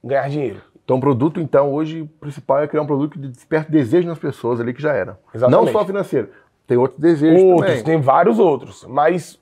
[0.02, 0.62] ganhar dinheiro.
[0.84, 4.18] Então, o produto, então, hoje, o principal é criar um produto que desperta desejo nas
[4.18, 5.20] pessoas ali, que já era.
[5.34, 5.66] Exatamente.
[5.66, 6.30] Não só financeiro.
[6.66, 7.84] Tem outros desejos outros, também.
[7.84, 8.84] Tem vários outros.
[8.88, 9.38] Mas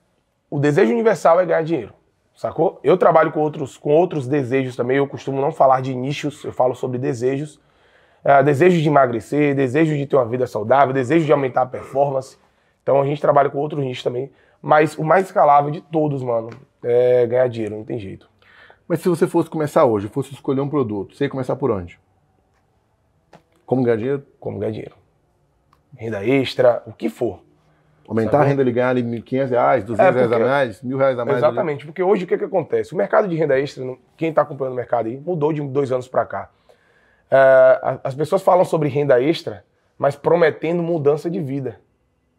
[0.51, 1.93] o desejo universal é ganhar dinheiro.
[2.35, 2.79] Sacou?
[2.85, 4.99] Eu trabalho com outros, com outros desejos também.
[4.99, 7.59] Eu costumo não falar de nichos, eu falo sobre desejos.
[8.23, 12.37] É, desejo de emagrecer, desejo de ter uma vida saudável, desejo de aumentar a performance.
[12.83, 14.31] Então a gente trabalha com outros nichos também.
[14.61, 16.51] Mas o mais escalável de todos, mano,
[16.83, 18.29] é ganhar dinheiro, não tem jeito.
[18.87, 21.99] Mas se você fosse começar hoje, fosse escolher um produto, você ia começar por onde?
[23.65, 24.27] Como ganhar dinheiro?
[24.39, 24.95] Como ganhar dinheiro.
[25.97, 27.46] Renda extra, o que for.
[28.09, 28.45] Aumentar sabe?
[28.45, 31.25] a renda, ele ganhar ali 1.500 reais, 200 é reais a mais, mil reais a
[31.25, 31.39] mais.
[31.39, 31.87] Exatamente, ali.
[31.87, 32.95] porque hoje o que, que acontece?
[32.95, 33.85] O mercado de renda extra,
[34.17, 36.51] quem está acompanhando o mercado aí, mudou de dois anos para cá.
[37.31, 39.65] É, as pessoas falam sobre renda extra,
[39.99, 41.81] mas prometendo mudança de vida.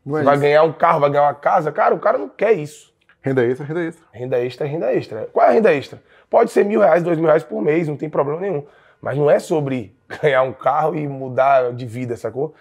[0.05, 0.41] É vai isso.
[0.41, 1.71] ganhar um carro, vai ganhar uma casa.
[1.71, 2.93] Cara, o cara não quer isso.
[3.21, 4.07] Renda extra, renda extra.
[4.13, 5.29] Renda extra é renda extra.
[5.33, 6.01] Qual é a renda extra?
[6.29, 8.65] Pode ser mil reais, dois mil reais por mês, não tem problema nenhum.
[9.01, 12.55] Mas não é sobre ganhar um carro e mudar de vida, sacou?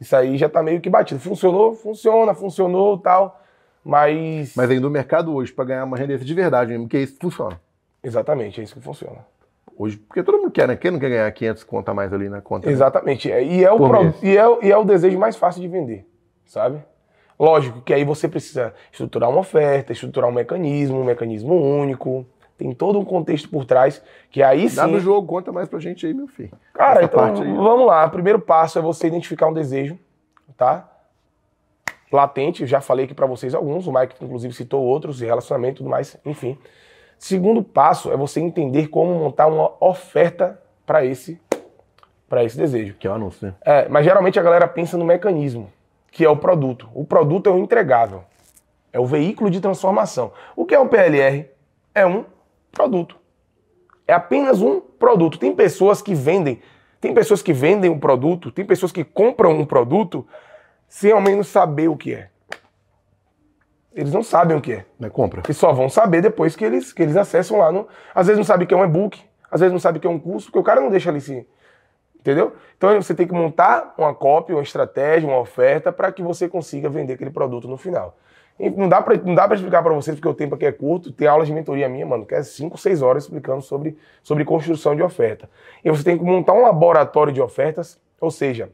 [0.00, 1.20] Isso aí já tá meio que batido.
[1.20, 1.74] Funcionou?
[1.74, 3.40] Funciona, funcionou tal.
[3.84, 4.54] Mas.
[4.56, 7.60] Mas ainda o mercado hoje, para ganhar uma renda de verdade mesmo, que isso funciona.
[8.02, 9.18] Exatamente, é isso que funciona.
[9.76, 10.76] Hoje, porque todo mundo quer, né?
[10.76, 12.66] Quem não quer ganhar 500 conta a mais ali na conta?
[12.66, 12.72] né?
[12.72, 13.30] Exatamente.
[13.30, 16.04] É, E é, o pro- e, é, e é o desejo mais fácil de vender,
[16.44, 16.82] sabe?
[17.38, 22.26] Lógico que aí você precisa estruturar uma oferta, estruturar um mecanismo, um mecanismo único.
[22.58, 24.76] Tem todo um contexto por trás que aí sim.
[24.76, 26.50] Dá no jogo, conta mais pra gente aí, meu filho.
[26.74, 27.52] Cara, Essa então parte aí.
[27.54, 28.04] vamos lá.
[28.04, 29.96] O primeiro passo é você identificar um desejo,
[30.56, 30.88] tá?
[32.10, 35.78] Latente, eu já falei aqui pra vocês alguns, o Mike inclusive citou outros, relacionamento e
[35.78, 36.58] tudo mais, enfim.
[37.16, 41.40] Segundo passo é você entender como montar uma oferta para esse
[42.28, 42.94] para esse desejo.
[42.98, 43.54] Que é o anúncio, né?
[43.64, 45.70] É, mas geralmente a galera pensa no mecanismo,
[46.10, 46.88] que é o produto.
[46.92, 48.24] O produto é o entregável.
[48.92, 50.32] É o veículo de transformação.
[50.56, 51.48] O que é um PLR?
[51.94, 52.24] É um
[52.72, 53.16] produto.
[54.06, 55.38] É apenas um produto.
[55.38, 56.60] Tem pessoas que vendem,
[57.00, 60.26] tem pessoas que vendem um produto, tem pessoas que compram um produto
[60.88, 62.30] sem ao menos saber o que é.
[63.94, 64.86] Eles não sabem o que é.
[64.98, 65.42] Não é compra.
[65.48, 67.88] E só vão saber depois que eles, que eles acessam lá no.
[68.14, 70.18] Às vezes não sabe que é um e-book, às vezes não sabe que é um
[70.18, 71.46] curso, porque o cara não deixa ali se.
[72.18, 72.54] Entendeu?
[72.76, 76.88] Então você tem que montar uma cópia, uma estratégia, uma oferta para que você consiga
[76.88, 78.16] vender aquele produto no final.
[78.76, 81.12] Não dá pra, não dá pra explicar para vocês, porque o tempo aqui é curto.
[81.12, 84.96] Tem aulas de mentoria minha, mano, que é 5, 6 horas explicando sobre, sobre construção
[84.96, 85.48] de oferta.
[85.84, 88.70] E você tem que montar um laboratório de ofertas, ou seja,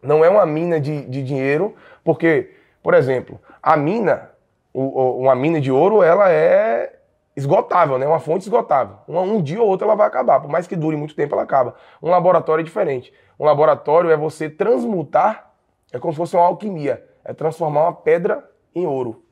[0.00, 2.50] não é uma mina de, de dinheiro, porque,
[2.82, 4.30] por exemplo, a mina,
[4.72, 6.94] o- o- uma mina de ouro, ela é
[7.36, 8.06] esgotável, né?
[8.06, 8.96] Uma fonte esgotável.
[9.08, 11.74] Um dia ou outro ela vai acabar, por mais que dure muito tempo, ela acaba.
[12.02, 13.12] Um laboratório é diferente.
[13.38, 15.50] Um laboratório é você transmutar,
[15.92, 19.22] é como se fosse uma alquimia, é transformar uma pedra em ouro.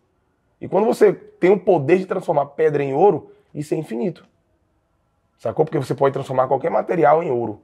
[0.61, 4.25] E quando você tem o poder de transformar pedra em ouro, isso é infinito.
[5.39, 5.65] Sacou?
[5.65, 7.63] Porque você pode transformar qualquer material em ouro.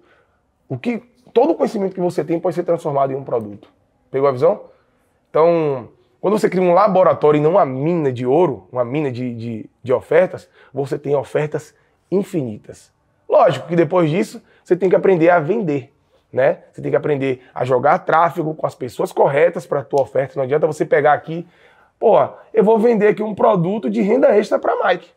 [0.68, 3.68] O que todo o conhecimento que você tem pode ser transformado em um produto.
[4.10, 4.62] Pegou a visão?
[5.28, 5.88] Então,
[6.20, 9.70] quando você cria um laboratório e não uma mina de ouro, uma mina de, de,
[9.82, 11.74] de ofertas, você tem ofertas
[12.10, 12.92] infinitas.
[13.28, 15.93] Lógico que depois disso, você tem que aprender a vender.
[16.34, 16.58] Né?
[16.72, 20.32] Você tem que aprender a jogar tráfego com as pessoas corretas para a tua oferta.
[20.34, 21.46] Não adianta você pegar aqui,
[21.96, 22.18] pô,
[22.52, 25.08] eu vou vender aqui um produto de renda extra para Mike.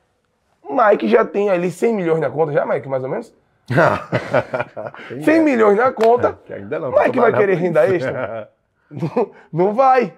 [0.62, 3.34] O Mike já tem ali 100 milhões na conta, já, Mike, mais ou menos?
[5.26, 6.38] 100 milhões na conta.
[6.46, 6.92] Que ainda não.
[6.92, 8.52] Mike vai querer renda extra?
[8.92, 10.14] Não, não vai.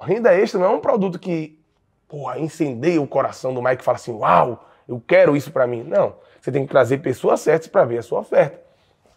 [0.00, 1.60] Renda extra não é um produto que,
[2.08, 5.84] porra, incendeia o coração do Mike e fala assim: uau, eu quero isso pra mim.
[5.84, 6.14] Não.
[6.40, 8.58] Você tem que trazer pessoas certas pra ver a sua oferta.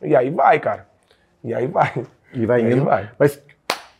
[0.01, 0.90] E aí vai, cara.
[1.43, 2.05] E aí vai.
[2.33, 2.85] E vai indo.
[2.85, 3.09] vai.
[3.19, 3.41] Mas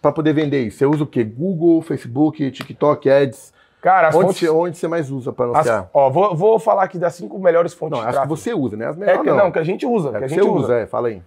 [0.01, 1.23] para poder vender isso, você usa o quê?
[1.23, 3.53] Google, Facebook, TikTok, Ads?
[3.81, 4.39] Cara, as Onde fontes.
[4.39, 5.89] você, onde você mais usa para as- anunciar?
[5.93, 8.37] ó, vou, vou falar aqui das cinco melhores fontes Não, de acho que tráfego.
[8.37, 8.85] você usa, né?
[8.87, 10.09] As É melhores que não, que a gente usa.
[10.09, 10.59] É que a que gente você usa.
[10.65, 11.21] usa, é, fala aí.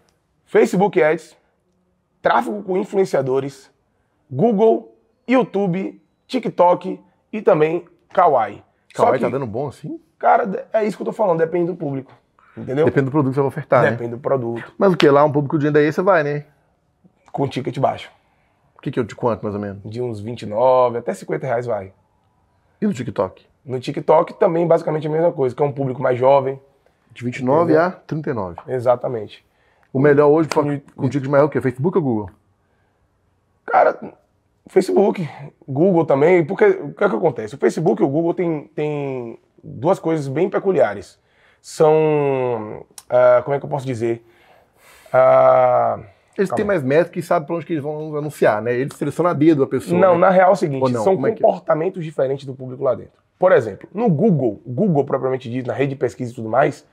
[0.44, 1.36] Facebook Ads,
[2.22, 3.70] tráfego com influenciadores,
[4.30, 4.94] Google,
[5.28, 7.00] YouTube, TikTok
[7.32, 8.62] e também Kawaii.
[8.94, 10.00] Kawaii que, tá dando bom assim?
[10.18, 12.12] cara, é isso que eu tô falando, depende do público.
[12.56, 12.84] Entendeu?
[12.84, 13.90] Depende do produto que você vai ofertar, né?
[13.92, 14.72] Depende do produto.
[14.78, 15.08] Mas o que?
[15.10, 16.44] Lá um público de renda extra vai, né?
[17.32, 18.10] Com ticket baixo.
[18.76, 19.78] O que, que eu te conto, mais ou menos?
[19.84, 21.92] De uns 29 até 50 reais vai.
[22.80, 23.44] E no TikTok?
[23.64, 26.60] No TikTok também basicamente a mesma coisa, que é um público mais jovem.
[27.12, 28.56] De 29 a 39.
[28.68, 29.44] Exatamente.
[29.92, 31.60] O melhor hoje E- com ticket maior é o quê?
[31.60, 32.30] Facebook ou Google?
[33.66, 33.98] Cara,
[34.68, 35.28] Facebook,
[35.66, 37.54] Google também, porque o que é que acontece?
[37.54, 41.18] O Facebook e o Google tem, tem duas coisas bem peculiares.
[41.66, 44.22] São, ah, como é que eu posso dizer?
[45.10, 45.98] Ah,
[46.36, 48.74] Eles Calma têm mais métrica e sabem pra onde que eles vão anunciar, né?
[48.74, 49.98] Eles selecionam a dedo a pessoa.
[49.98, 50.18] não, né?
[50.18, 51.32] na real é o seguinte, são Como é é?
[51.32, 53.14] comportamentos diferentes do público lá dentro.
[53.38, 56.86] Por exemplo, no Google, Google propriamente dito, na rede de pesquisa e tudo mais,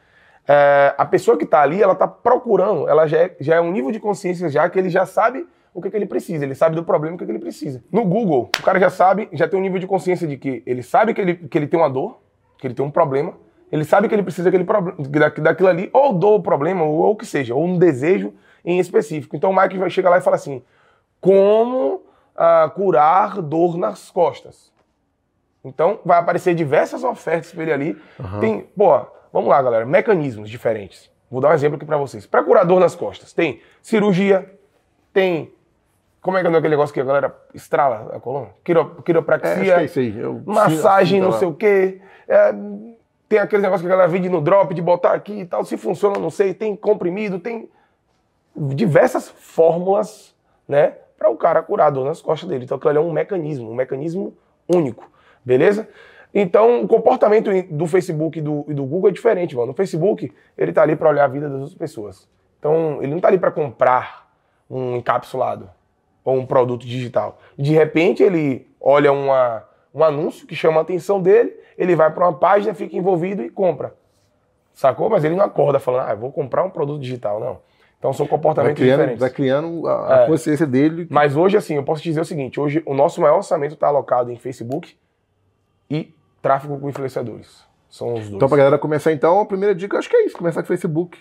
[0.48, 3.74] é, a pessoa que está ali, ela está procurando, ela já é, já é um
[3.74, 6.78] nível de consciência já que ele já sabe o que, que ele precisa, ele sabe
[6.78, 7.84] do problema o que, que ele precisa.
[7.92, 10.82] No Google, o cara já sabe, já tem um nível de consciência de que ele
[10.82, 12.22] sabe que ele, que ele tem uma dor,
[12.58, 13.34] que ele tem um problema,
[13.72, 14.66] ele sabe que ele precisa daquele
[15.42, 18.34] daquilo ali, ou do problema, ou, ou o que seja, ou um desejo
[18.66, 19.36] em específico.
[19.36, 20.62] Então o Mike vai chegar lá e fala assim:
[21.20, 22.04] como
[22.36, 24.72] ah, curar dor nas costas?
[25.64, 28.02] Então vai aparecer diversas ofertas para ele ali.
[28.40, 29.00] Tem, pô,
[29.32, 31.10] vamos lá, galera, mecanismos diferentes.
[31.30, 32.26] Vou dar um exemplo aqui para vocês.
[32.26, 34.54] Para curar dor nas costas, tem cirurgia,
[35.14, 35.54] tem
[36.22, 38.50] como é que é aquele negócio que a galera estrala a coluna?
[38.64, 40.14] Quiro, É, quiropraxia é isso aí.
[40.46, 42.02] Massagem, não tá sei o quê.
[42.28, 42.54] É,
[43.32, 45.64] tem aquele negócio que a galera vende no drop, de botar aqui e tal.
[45.64, 46.54] Se funciona, não sei.
[46.54, 47.70] Tem comprimido, tem
[48.56, 50.36] diversas fórmulas,
[50.68, 50.96] né?
[51.22, 52.64] para o cara curar a dor nas costas dele.
[52.64, 54.34] Então aquilo ali é um mecanismo, um mecanismo
[54.68, 55.08] único,
[55.46, 55.88] beleza?
[56.34, 59.68] Então o comportamento do Facebook e do, e do Google é diferente, mano.
[59.68, 62.28] No Facebook, ele tá ali para olhar a vida das outras pessoas.
[62.58, 64.34] Então ele não tá ali para comprar
[64.68, 65.70] um encapsulado
[66.26, 67.40] ou um produto digital.
[67.56, 69.64] De repente ele olha uma,
[69.94, 73.50] um anúncio que chama a atenção dele, ele vai para uma página, fica envolvido e
[73.50, 73.94] compra.
[74.74, 75.10] Sacou?
[75.10, 77.60] Mas ele não acorda falando, ah, vou comprar um produto digital, não.
[78.00, 79.20] Então são comportamentos vai criando, diferentes.
[79.20, 80.28] Vai criando a, É.
[80.28, 81.08] consciência dele.
[81.10, 83.88] Mas hoje, assim, eu posso te dizer o seguinte: hoje o nosso maior orçamento está
[83.88, 84.96] alocado em Facebook
[85.88, 87.64] e tráfego com influenciadores.
[87.90, 88.34] São os dois.
[88.34, 90.68] Então, pra galera começar, então, a primeira dica, eu acho que é isso, começar com
[90.68, 91.20] Facebook.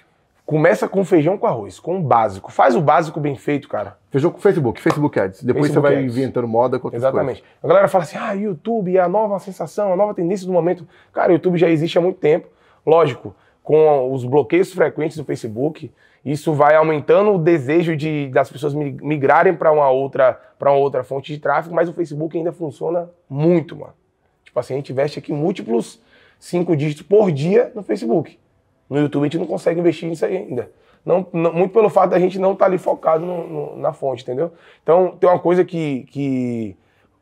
[0.51, 2.51] Começa com feijão com arroz, com o básico.
[2.51, 3.97] Faz o básico bem feito, cara.
[4.11, 5.45] Fechou com o Facebook, Facebook Ads.
[5.45, 6.17] Depois Facebook você vai Ads.
[6.17, 7.45] inventando moda com outras Exatamente.
[7.63, 10.85] A galera fala assim: ah, YouTube é a nova sensação, a nova tendência do momento.
[11.13, 12.49] Cara, o YouTube já existe há muito tempo.
[12.85, 13.33] Lógico,
[13.63, 15.89] com os bloqueios frequentes do Facebook,
[16.25, 20.81] isso vai aumentando o desejo de, das pessoas mi- migrarem para uma, outra- pra uma
[20.81, 23.93] outra fonte de tráfego, mas o Facebook ainda funciona muito, mano.
[24.45, 26.03] Tipo assim, a gente investe aqui múltiplos
[26.41, 28.37] cinco dígitos por dia no Facebook.
[28.91, 30.71] No YouTube a gente não consegue investir nisso aí ainda.
[31.07, 34.23] Não, não- muito pelo fato da gente não estar ali focado no- no- na fonte,
[34.23, 34.53] entendeu?
[34.83, 36.77] Então, tem uma coisa que, que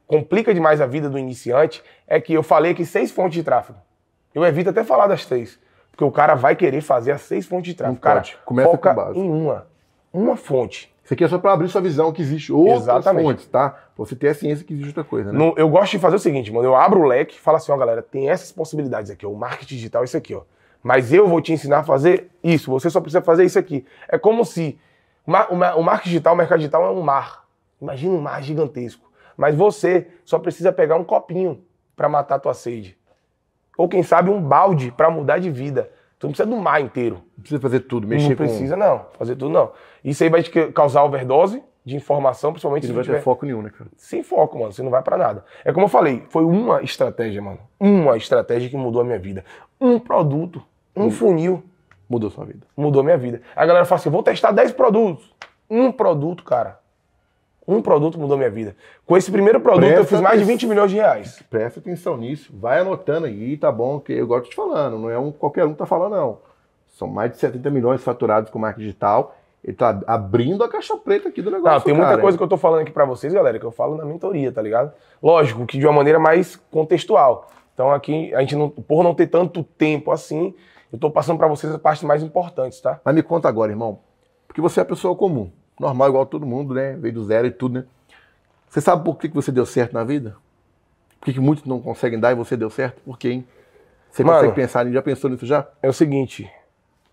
[0.07, 3.79] complica demais a vida do iniciante, é que eu falei aqui seis fontes de tráfego.
[4.35, 5.59] Eu evito até falar das três,
[5.91, 7.95] porque o cara vai querer fazer as seis fontes de tráfego.
[7.97, 8.39] Não cara, pode.
[8.45, 9.21] Começa foca com básico.
[9.21, 9.67] em uma.
[10.13, 10.93] Uma fonte.
[11.05, 13.25] Isso aqui é só pra abrir sua visão que existe outras Exatamente.
[13.25, 13.79] fontes, tá?
[13.97, 15.39] Você ter a ciência que existe outra coisa, né?
[15.39, 16.67] No- eu gosto de fazer o seguinte, mano.
[16.67, 19.31] Eu abro o leque e falo assim, ó, galera, tem essas possibilidades aqui, ó.
[19.31, 20.43] O marketing digital é isso aqui, ó.
[20.89, 22.71] Mas eu vou te ensinar a fazer isso.
[22.71, 23.85] Você só precisa fazer isso aqui.
[24.09, 24.79] É como se
[25.27, 27.45] o, ma- o ma- o marketing digital, o mercado digital é um mar.
[27.79, 29.07] Imagina um mar gigantesco.
[29.37, 31.63] Mas você só precisa pegar um copinho
[31.95, 32.97] para matar a tua sede.
[33.77, 35.91] Ou quem sabe um balde para mudar de vida.
[36.19, 37.17] Tu não precisa do mar inteiro.
[37.37, 39.71] Não precisa fazer tudo, mexer não precisa não, fazer tudo não.
[40.03, 42.87] Isso aí vai te causar overdose de informação, principalmente com...
[42.89, 43.91] se Não vai tu ter tiver foco nenhum, né, cara?
[43.97, 44.73] sem foco, mano.
[44.73, 45.45] Você não vai pra nada.
[45.65, 47.59] É como eu falei, foi uma estratégia, mano.
[47.79, 49.45] Uma estratégia que mudou a minha vida.
[49.81, 50.61] Um produto,
[51.05, 51.63] um funil
[52.09, 52.67] Mudou sua vida.
[52.77, 53.43] mudou minha vida.
[53.55, 55.31] A galera fala assim: vou testar 10 produtos.
[55.69, 56.81] Um produto, cara.
[57.67, 58.75] Um produto mudou minha vida.
[59.05, 60.55] Com esse primeiro produto, eu Presta fiz mais de atenção.
[60.55, 61.43] 20 milhões de reais.
[61.51, 64.01] Presta atenção nisso, vai anotando aí, tá bom?
[64.01, 66.39] Que eu gosto te falando, não é um qualquer um que tá falando, não.
[66.97, 69.37] São mais de 70 milhões faturados com marketing digital.
[69.63, 71.75] Ele tá abrindo a caixa preta aqui do negócio.
[71.75, 73.71] Não, tem muita cara, coisa que eu tô falando aqui pra vocês, galera, que eu
[73.71, 74.93] falo na mentoria, tá ligado?
[75.23, 77.49] Lógico, que de uma maneira mais contextual.
[77.75, 80.55] Então aqui, a gente não, por não ter tanto tempo assim,
[80.93, 83.01] eu tô passando pra vocês as partes mais importantes, tá?
[83.05, 84.01] Mas me conta agora, irmão.
[84.47, 86.97] Porque você é uma pessoa comum, normal, igual todo mundo, né?
[86.97, 87.85] Veio do zero e tudo, né?
[88.69, 90.37] Você sabe por que que você deu certo na vida?
[91.19, 93.01] Por que, que muitos não conseguem dar e você deu certo?
[93.03, 93.49] Por quê, hein?
[94.11, 94.39] Você Mano.
[94.39, 94.95] consegue pensar nisso?
[94.95, 95.67] Já pensou nisso já?
[95.83, 96.51] É o seguinte,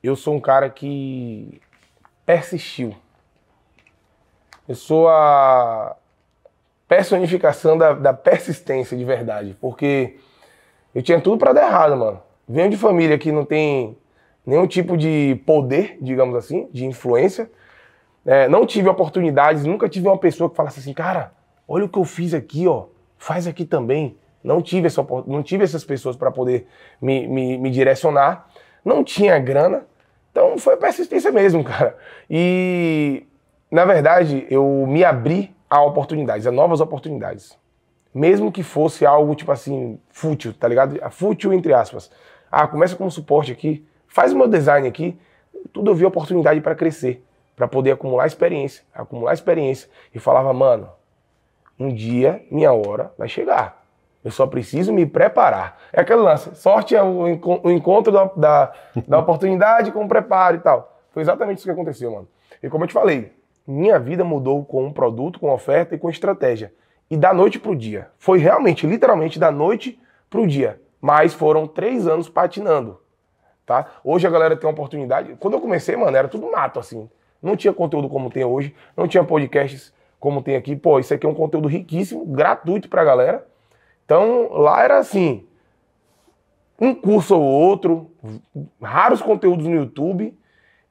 [0.03, 1.61] eu sou um cara que
[2.25, 2.95] persistiu.
[4.67, 5.95] Eu sou a
[6.87, 10.17] personificação da, da persistência de verdade, porque
[10.93, 12.21] eu tinha tudo pra dar errado, mano.
[12.47, 13.97] Venho de família que não tem
[14.45, 17.49] nenhum tipo de poder, digamos assim, de influência.
[18.25, 21.31] É, não tive oportunidades, nunca tive uma pessoa que falasse assim, cara,
[21.67, 22.85] olha o que eu fiz aqui, ó,
[23.17, 24.17] faz aqui também.
[24.43, 26.67] Não tive, essa, não tive essas pessoas para poder
[27.01, 28.47] me, me, me direcionar.
[28.83, 29.87] Não tinha grana,
[30.31, 31.97] então foi persistência mesmo, cara.
[32.29, 33.25] E,
[33.71, 37.57] na verdade, eu me abri a oportunidades, a novas oportunidades.
[38.13, 40.99] Mesmo que fosse algo, tipo assim, fútil, tá ligado?
[41.09, 42.11] Fútil entre aspas.
[42.57, 45.19] Ah, começa com um suporte aqui, faz o meu design aqui.
[45.73, 47.21] Tudo eu vi oportunidade para crescer,
[47.53, 49.89] para poder acumular experiência, acumular experiência.
[50.13, 50.87] E falava, mano,
[51.77, 53.83] um dia minha hora vai chegar.
[54.23, 55.77] Eu só preciso me preparar.
[55.91, 56.55] É aquele lance.
[56.55, 57.27] Sorte é o
[57.69, 58.73] encontro da, da,
[59.05, 60.97] da oportunidade com o preparo e tal.
[61.11, 62.27] Foi exatamente isso que aconteceu, mano.
[62.63, 63.33] E como eu te falei,
[63.67, 66.73] minha vida mudou com um produto, com oferta e com estratégia.
[67.11, 68.07] E da noite pro dia.
[68.17, 70.79] Foi realmente, literalmente, da noite pro dia.
[71.01, 72.99] Mas foram três anos patinando.
[73.65, 73.87] Tá?
[74.03, 75.35] Hoje a galera tem uma oportunidade.
[75.39, 77.09] Quando eu comecei, mano, era tudo mato, assim.
[77.41, 80.75] Não tinha conteúdo como tem hoje, não tinha podcasts como tem aqui.
[80.75, 83.45] Pô, isso aqui é um conteúdo riquíssimo, gratuito pra galera.
[84.05, 85.47] Então, lá era assim,
[86.79, 88.11] um curso ou outro,
[88.81, 90.37] raros conteúdos no YouTube.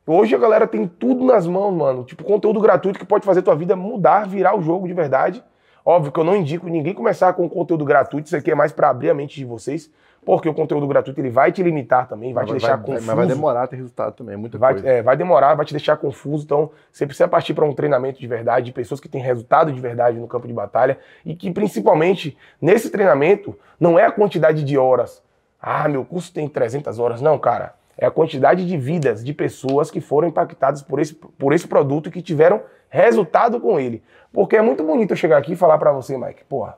[0.06, 2.04] Hoje a galera tem tudo nas mãos, mano.
[2.04, 5.42] Tipo, conteúdo gratuito que pode fazer tua vida mudar, virar o jogo de verdade.
[5.84, 8.88] Óbvio que eu não indico ninguém começar com conteúdo gratuito, isso aqui é mais pra
[8.88, 9.90] abrir a mente de vocês,
[10.24, 13.06] porque o conteúdo gratuito ele vai te limitar também, vai, te deixar confuso.
[13.06, 14.88] Mas vai demorar ter resultado também, é muita Vai, coisa.
[14.88, 16.44] é, vai demorar, vai te deixar confuso.
[16.44, 19.78] Então, você precisa partir para um treinamento de verdade, de pessoas que têm resultado de
[19.78, 24.78] verdade no campo de batalha e que, principalmente, nesse treinamento, não é a quantidade de
[24.78, 25.22] horas.
[25.60, 27.20] Ah, meu curso tem 300 horas.
[27.20, 27.74] Não, cara.
[27.96, 32.09] É a quantidade de vidas de pessoas que foram impactadas por esse, por esse produto
[32.09, 34.02] e que tiveram resultado com ele.
[34.33, 36.76] Porque é muito bonito eu chegar aqui e falar para você, Mike, porra,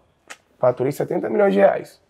[0.59, 2.01] faturei 70 milhões de reais.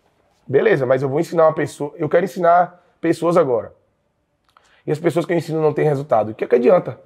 [0.47, 3.73] Beleza, mas eu vou ensinar uma pessoa, eu quero ensinar pessoas agora.
[4.85, 6.31] E as pessoas que eu ensino não têm resultado.
[6.31, 6.97] O que, é que adianta?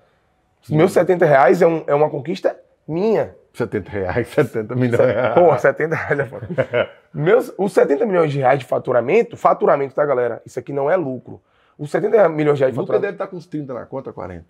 [0.62, 2.56] Os meus 70 reais é, um, é uma conquista
[2.88, 3.36] minha.
[3.54, 5.00] 70 reais, 70 milhões.
[5.34, 6.48] Pô, 70 reais é foda.
[7.14, 10.42] Meus, os 70 milhões de reais de faturamento, faturamento, tá, galera?
[10.46, 11.42] Isso aqui não é lucro.
[11.82, 13.02] Os 70 milhões de reais de Lucas faturamento.
[13.02, 14.46] deve estar com uns 30 na conta, 40.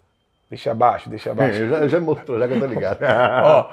[0.49, 1.63] Deixa abaixo, deixa abaixo.
[1.63, 2.99] É, já, já mostrou, já que eu tô ligado.
[3.45, 3.69] Ó,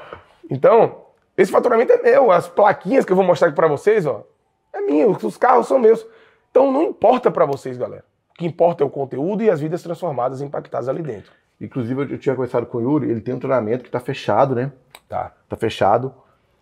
[0.48, 1.00] então,
[1.36, 2.30] esse faturamento é meu.
[2.30, 4.24] As plaquinhas que eu vou mostrar aqui pra vocês, ó,
[4.72, 5.08] é minha.
[5.08, 6.06] Os carros são meus.
[6.52, 8.04] Então não importa pra vocês, galera.
[8.30, 11.32] O que importa é o conteúdo e as vidas transformadas e impactadas ali dentro.
[11.60, 14.70] Inclusive, eu tinha conversado com o Yuri, ele tem um treinamento que tá fechado, né?
[15.08, 15.32] Tá.
[15.48, 16.14] Tá fechado.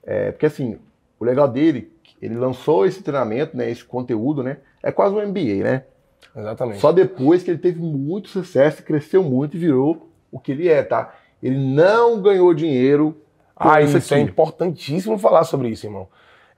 [0.03, 0.79] É, porque assim,
[1.21, 3.71] o legal dele, ele lançou esse treinamento, né?
[3.71, 4.57] Esse conteúdo, né?
[4.83, 5.85] É quase um MBA, né?
[6.35, 6.81] Exatamente.
[6.81, 10.83] Só depois que ele teve muito sucesso, cresceu muito e virou o que ele é,
[10.83, 11.15] tá?
[11.43, 13.17] Ele não ganhou dinheiro
[13.57, 16.09] Ah, isso isso é importantíssimo falar sobre isso, irmão.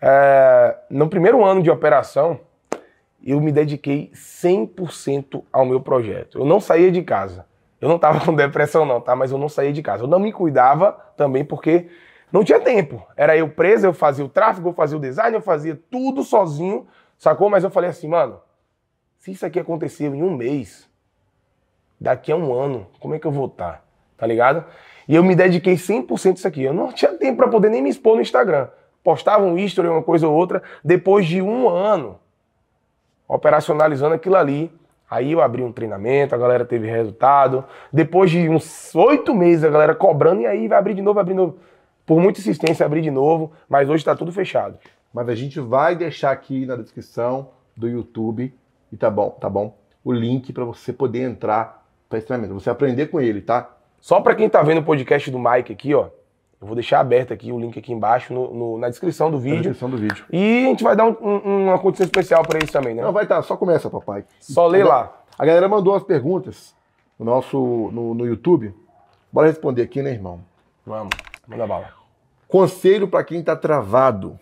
[0.00, 2.40] É, no primeiro ano de operação,
[3.24, 6.38] eu me dediquei 100% ao meu projeto.
[6.38, 7.44] Eu não saía de casa.
[7.80, 9.14] Eu não estava com depressão, não, tá?
[9.14, 10.04] Mas eu não saía de casa.
[10.04, 11.88] Eu não me cuidava também porque
[12.32, 13.04] não tinha tempo.
[13.16, 16.86] Era eu preso, eu fazia o tráfego, eu fazia o design, eu fazia tudo sozinho,
[17.16, 17.50] sacou?
[17.50, 18.40] Mas eu falei assim, mano,
[19.18, 20.88] se isso aqui aconteceu em um mês,
[22.00, 23.84] daqui a um ano, como é que eu vou estar?
[24.16, 24.64] Tá ligado?
[25.08, 26.62] E eu me dediquei 100% a isso aqui.
[26.62, 28.68] Eu não tinha tempo para poder nem me expor no Instagram.
[29.02, 30.62] Postava um history, uma coisa ou outra.
[30.84, 32.18] Depois de um ano
[33.26, 34.72] operacionalizando aquilo ali,
[35.10, 37.64] aí eu abri um treinamento, a galera teve resultado.
[37.92, 41.32] Depois de uns oito meses, a galera cobrando, e aí vai abrir de novo, abrir
[41.32, 41.58] de novo.
[42.06, 44.78] Por muita insistência, abrir de novo, mas hoje está tudo fechado.
[45.12, 48.52] Mas a gente vai deixar aqui na descrição do YouTube,
[48.92, 49.76] e tá bom, tá bom?
[50.04, 53.70] O link para você poder entrar para esse treinamento, você aprender com ele, tá?
[54.00, 56.06] Só para quem tá vendo o podcast do Mike aqui, ó,
[56.60, 59.42] eu vou deixar aberto aqui o link aqui embaixo no- no- na descrição do Na
[59.42, 59.56] vídeo.
[59.62, 60.24] descrição do vídeo.
[60.32, 63.02] E a gente vai dar um- um- uma condição especial para eles também, né?
[63.02, 64.24] Não, vai estar, só começa, papai.
[64.40, 65.12] Só lê lá.
[65.38, 66.74] A galera mandou as perguntas
[67.18, 67.58] no nosso
[67.92, 68.74] no, no YouTube.
[69.30, 70.40] Bora responder aqui, né, irmão?
[70.86, 71.10] Vamos,
[71.46, 71.90] manda bala.
[72.48, 74.38] Conselho para quem tá travado.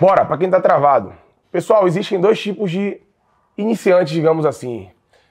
[0.00, 1.14] Bora, para quem tá travado.
[1.54, 3.00] Pessoal, existem dois tipos de
[3.56, 4.90] iniciantes, digamos assim.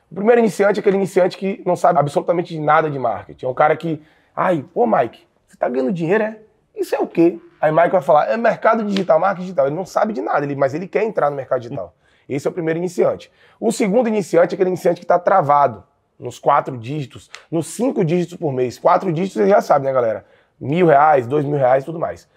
[0.09, 3.45] O primeiro iniciante é aquele iniciante que não sabe absolutamente nada de marketing.
[3.45, 4.01] É um cara que,
[4.33, 6.39] ai, ô Mike, você tá ganhando dinheiro, é?
[6.73, 7.37] Isso é o quê?
[7.59, 9.67] Aí Mike vai falar, é mercado digital, marketing digital.
[9.67, 11.93] Ele não sabe de nada, ele- mas ele quer entrar no mercado digital.
[12.29, 13.29] Esse é o primeiro iniciante.
[13.59, 15.83] O segundo iniciante é aquele iniciante que está travado
[16.17, 18.79] nos quatro dígitos, nos cinco dígitos por mês.
[18.79, 20.25] Quatro dígitos você já sabe, né, galera?
[20.57, 22.29] Mil reais, dois mil reais, tudo mais.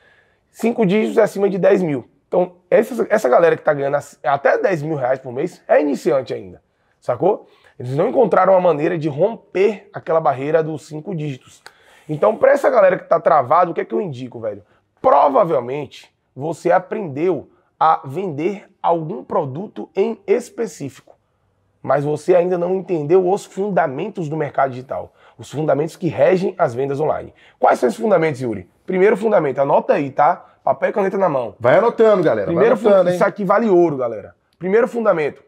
[0.51, 2.09] Cinco dígitos é acima de 10 mil.
[2.29, 6.35] Então, essa, essa galera que está ganhando até 10 mil reais por mês é iniciante
[6.35, 6.62] ainda,
[7.01, 7.47] sacou?
[7.79, 11.62] Eles não encontraram uma maneira de romper aquela barreira dos cinco dígitos.
[12.09, 14.62] Então, para essa galera que está travado, o que é que eu indico, velho?
[15.01, 21.17] Provavelmente você aprendeu a vender algum produto em específico,
[21.83, 26.75] mas você ainda não entendeu os fundamentos do mercado digital, os fundamentos que regem as
[26.75, 27.35] vendas online.
[27.59, 28.69] Quais são esses fundamentos, Yuri?
[28.87, 30.56] Primeiro fundamento, anota aí, tá?
[30.66, 31.55] Papel e caneta na mão.
[31.61, 32.48] Vai anotando, galera.
[32.48, 34.35] Primeiro, anotando, isso aqui vale ouro, galera.
[34.59, 35.40] Primeiro fundamento: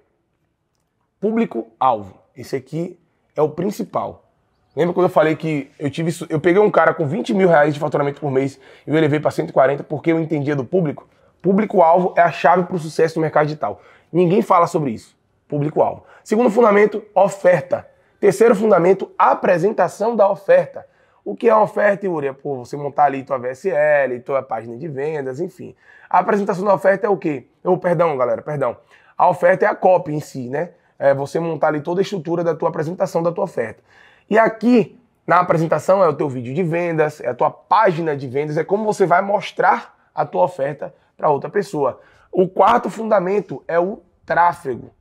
[1.20, 2.20] público-alvo.
[2.36, 2.96] Esse aqui
[3.34, 4.30] é o principal.
[4.76, 7.74] Lembra quando eu falei que eu tive, eu peguei um cara com 20 mil reais
[7.74, 11.08] de faturamento por mês e eu elevei para 140 porque eu entendia do público?
[11.42, 13.82] Público-alvo é a chave para o sucesso no mercado digital.
[14.12, 15.16] Ninguém fala sobre isso.
[15.48, 16.04] Público-alvo.
[16.22, 17.88] Segundo fundamento, oferta.
[18.20, 20.86] Terceiro fundamento, apresentação da oferta.
[21.28, 22.28] O que é oferta, Yuri?
[22.28, 25.76] É pô, você montar ali tua VSL, tua página de vendas, enfim.
[26.08, 27.46] A apresentação da oferta é o quê?
[27.62, 28.78] Oh, perdão, galera, perdão.
[29.14, 30.70] A oferta é a copy em si, né?
[30.98, 33.82] É você montar ali toda a estrutura da tua apresentação da tua oferta.
[34.30, 38.26] E aqui, na apresentação, é o teu vídeo de vendas, é a tua página de
[38.26, 42.00] vendas, é como você vai mostrar a tua oferta para outra pessoa.
[42.32, 44.92] O quarto fundamento é o tráfego,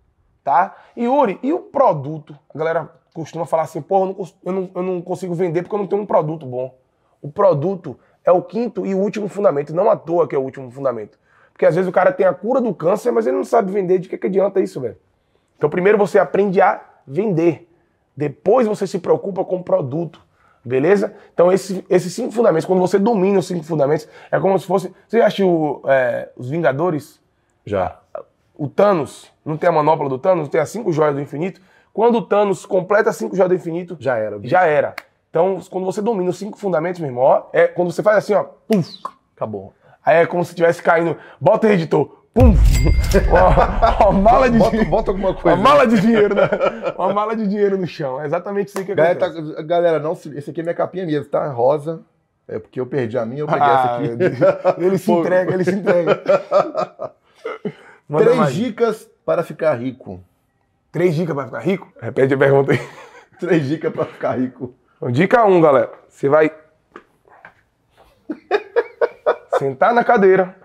[0.44, 0.76] tá?
[0.98, 2.38] Yuri, e o produto?
[2.54, 4.14] A galera costuma falar assim, porra,
[4.46, 6.76] eu não, eu não- não consigo vender porque eu não tenho um produto bom.
[7.22, 10.70] O produto é o quinto e último fundamento, não à toa que é o último
[10.72, 11.18] fundamento.
[11.52, 14.00] Porque às vezes o cara tem a cura do câncer, mas ele não sabe vender,
[14.00, 14.98] de que, que adianta isso, velho?
[15.58, 17.68] Então primeiro você aprende a vender,
[18.16, 20.22] depois você se preocupa com o produto,
[20.64, 21.14] beleza?
[21.34, 24.94] Então esse- esses cinco fundamentos, quando você domina os cinco fundamentos, é como se fosse...
[25.08, 27.20] Você já assistiu é, Os Vingadores?
[27.66, 28.00] Já.
[28.60, 31.62] o Thanos, não tem a manopla do Thanos, tem as cinco joias do infinito.
[31.98, 34.38] Quando o Thanos completa cinco joias do infinito, Já era.
[34.44, 34.94] já era.
[35.32, 38.36] Então, quando você domina os cinco fundamentos, meu irmão, ó, é quando você faz assim,
[38.36, 38.88] ó, puf,
[39.36, 39.74] Acabou.
[40.06, 41.18] aí é como se estivesse caindo.
[41.42, 42.24] Bota aí, editor.
[42.36, 42.54] Pum!
[43.32, 44.90] Uma, uma mala de Bota, dinheiro.
[44.92, 45.58] bota alguma coisa.
[45.58, 46.44] Uma mala de dinheiro, né?
[46.96, 48.22] Uma mala de dinheiro no chão.
[48.22, 49.56] É exatamente isso que Galera, acontece.
[49.56, 51.48] tá- galera, não se- esse aqui é minha capinha mesmo, tá?
[51.52, 52.02] Rosa.
[52.48, 54.14] É porque eu perdi a minha, eu peguei Ah, essa
[54.76, 54.78] aqui.
[54.86, 56.22] Ele se Pô, entrega, ele se entrega.
[58.08, 58.54] Manda Três mais.
[58.54, 60.22] dicas para ficar rico.
[60.92, 61.92] Três dicas pra ficar rico?
[62.02, 62.80] Repete a pergunta aí.
[63.40, 64.74] Três dicas para ficar rico.
[64.98, 65.92] Então, Dica 1, um, galera.
[66.10, 66.52] Você vai
[69.60, 70.56] sentar na cadeira.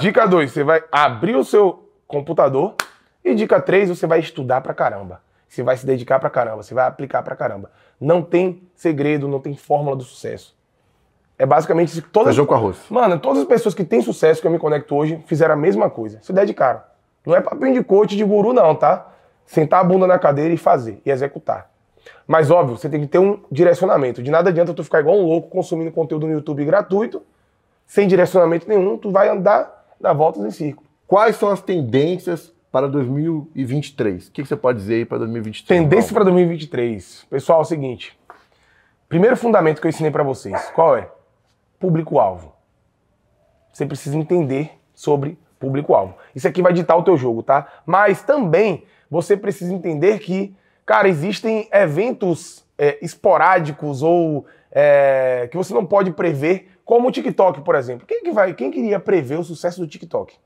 [0.00, 2.74] Dica 2, você vai abrir o seu computador.
[3.24, 5.20] E dica 3, você vai estudar pra caramba.
[5.48, 7.70] Você vai se dedicar pra caramba, você vai aplicar pra caramba.
[8.00, 10.56] Não tem segredo, não tem fórmula do sucesso.
[11.38, 12.78] É basicamente isso que todas Feijão com arroz.
[12.88, 15.90] Mano, todas as pessoas que têm sucesso que eu me conecto hoje fizeram a mesma
[15.90, 16.18] coisa.
[16.22, 16.80] Se dedicaram.
[17.24, 19.12] Não é papinho de coach de guru, não, tá?
[19.46, 21.70] Sentar a bunda na cadeira e fazer, e executar.
[22.26, 24.22] Mas óbvio, você tem que ter um direcionamento.
[24.22, 27.22] De nada adianta tu ficar igual um louco consumindo conteúdo no YouTube gratuito,
[27.86, 30.86] sem direcionamento nenhum, tu vai andar, dar voltas em círculo.
[31.06, 34.26] Quais são as tendências para 2023?
[34.26, 35.80] O que, que você pode dizer aí para 2023?
[35.80, 37.26] Tendência para 2023.
[37.30, 38.18] Pessoal, é o seguinte.
[39.08, 41.08] Primeiro fundamento que eu ensinei para vocês, qual é?
[41.78, 42.52] Público-alvo.
[43.72, 46.14] Você precisa entender sobre público-alvo.
[46.34, 47.66] Isso aqui vai ditar o teu jogo, tá?
[47.86, 50.54] Mas também você precisa entender que,
[50.84, 57.62] cara, existem eventos é, esporádicos ou é, que você não pode prever, como o TikTok,
[57.62, 58.06] por exemplo.
[58.06, 58.54] Quem que vai?
[58.54, 60.36] Quem queria prever o sucesso do TikTok?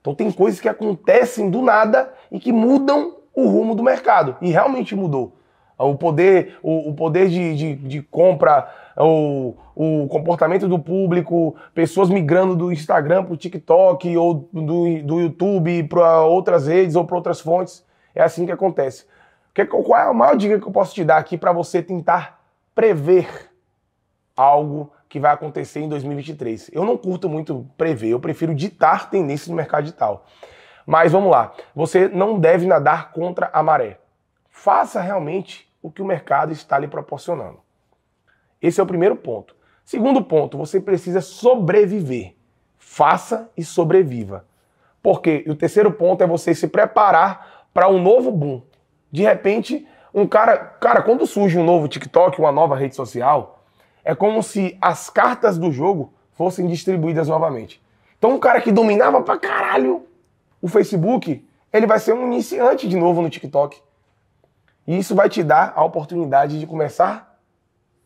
[0.00, 4.36] Então tem coisas que acontecem do nada e que mudam o rumo do mercado.
[4.42, 5.32] E realmente mudou.
[5.78, 12.08] O poder, o, o poder de, de, de compra, o, o comportamento do público, pessoas
[12.08, 17.16] migrando do Instagram para o TikTok ou do, do YouTube para outras redes ou para
[17.16, 17.84] outras fontes.
[18.14, 19.06] É assim que acontece.
[19.54, 22.40] Que- Qual é a maior dica que eu posso te dar aqui para você tentar
[22.74, 23.50] prever
[24.36, 26.70] algo que vai acontecer em 2023.
[26.72, 30.24] Eu não curto muito prever, eu prefiro ditar tendências no mercado digital.
[30.86, 33.98] Mas vamos lá, você não deve nadar contra a maré.
[34.52, 37.58] Faça realmente o que o mercado está lhe proporcionando.
[38.60, 39.56] Esse é o primeiro ponto.
[39.84, 42.36] Segundo ponto, você precisa sobreviver.
[42.78, 44.44] Faça e sobreviva.
[45.02, 48.62] Porque o terceiro ponto é você se preparar para um novo boom.
[49.10, 53.64] De repente, um cara, cara, quando surge um novo TikTok, uma nova rede social,
[54.04, 57.82] é como se as cartas do jogo fossem distribuídas novamente.
[58.18, 60.06] Então, um cara que dominava pra caralho
[60.60, 63.82] o Facebook, ele vai ser um iniciante de novo no TikTok.
[64.92, 67.40] E isso vai te dar a oportunidade de começar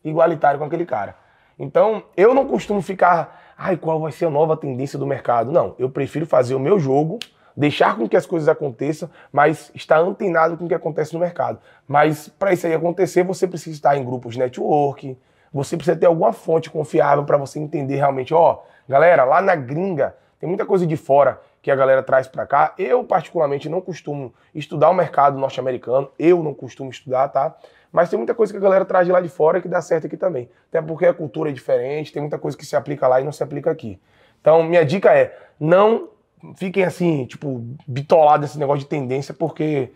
[0.05, 1.17] igualitário com aquele cara.
[1.59, 5.51] Então, eu não costumo ficar, ai, qual vai ser a nova tendência do mercado?
[5.51, 7.19] Não, eu prefiro fazer o meu jogo,
[7.57, 11.59] deixar com que as coisas aconteçam, mas estar antenado com o que acontece no mercado.
[11.85, 15.19] Mas para isso aí acontecer, você precisa estar em grupos de network,
[15.51, 20.15] você precisa ter alguma fonte confiável para você entender realmente, ó, galera, lá na gringa
[20.39, 22.73] tem muita coisa de fora que a galera traz para cá.
[22.77, 27.57] Eu particularmente não costumo estudar o mercado norte-americano, eu não costumo estudar, tá?
[27.91, 30.07] Mas tem muita coisa que a galera traz de lá de fora que dá certo
[30.07, 30.49] aqui também.
[30.69, 33.33] Até porque a cultura é diferente, tem muita coisa que se aplica lá e não
[33.33, 33.99] se aplica aqui.
[34.39, 36.07] Então, minha dica é, não
[36.55, 39.91] fiquem assim, tipo, bitolados nesse negócio de tendência, porque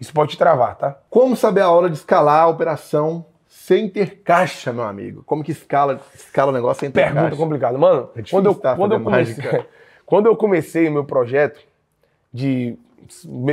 [0.00, 0.98] isso pode te travar, tá?
[1.08, 5.22] Como saber a hora de escalar a operação sem ter caixa, meu amigo?
[5.24, 7.36] Como que escala, escala o negócio sem ter Pergunta caixa?
[7.36, 7.78] complicada.
[7.78, 9.36] Mano, É quando, eu, tá, quando, eu comecei.
[10.12, 11.58] quando eu comecei o meu projeto
[12.30, 12.76] de,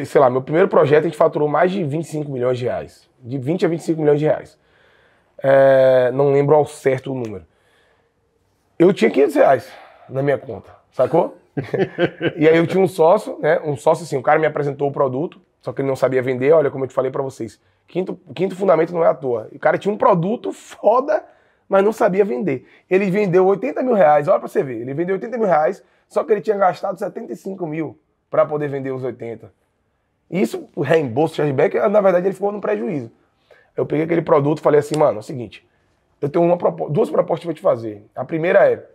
[0.05, 3.09] sei lá, meu primeiro projeto a gente faturou mais de 25 milhões de reais.
[3.21, 4.59] De 20 a 25 milhões de reais.
[5.41, 7.45] É, não lembro ao certo o número.
[8.77, 9.71] Eu tinha 500 reais
[10.09, 11.37] na minha conta, sacou?
[12.35, 13.61] e aí eu tinha um sócio, né?
[13.61, 16.51] Um sócio assim, o cara me apresentou o produto, só que ele não sabia vender,
[16.51, 17.57] olha como eu te falei pra vocês.
[17.87, 19.47] Quinto, quinto fundamento não é à toa.
[19.53, 21.23] O cara tinha um produto foda,
[21.69, 22.67] mas não sabia vender.
[22.89, 26.23] Ele vendeu 80 mil reais, olha pra você ver, ele vendeu 80 mil reais, só
[26.23, 27.97] que ele tinha gastado 75 mil
[28.29, 29.53] pra poder vender os 80.
[30.29, 33.11] Isso, o reembolso, chargeback, na verdade ele ficou no prejuízo.
[33.77, 35.65] Eu peguei aquele produto e falei assim, mano, é o seguinte,
[36.19, 36.57] eu tenho uma
[36.89, 38.03] duas propostas para te fazer.
[38.15, 38.85] A primeira é,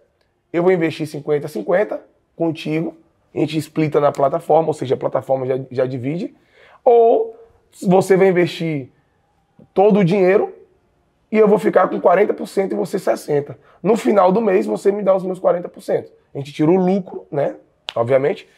[0.52, 2.02] eu vou investir 50 a 50
[2.36, 2.96] contigo,
[3.34, 6.34] a gente splita na plataforma, ou seja, a plataforma já, já divide,
[6.84, 7.36] ou
[7.82, 8.90] você vai investir
[9.72, 10.52] todo o dinheiro
[11.34, 13.56] e eu vou ficar com 40% e você 60%.
[13.82, 16.06] No final do mês, você me dá os meus 40%.
[16.32, 17.56] A gente tira o lucro, né?
[17.92, 18.48] Obviamente.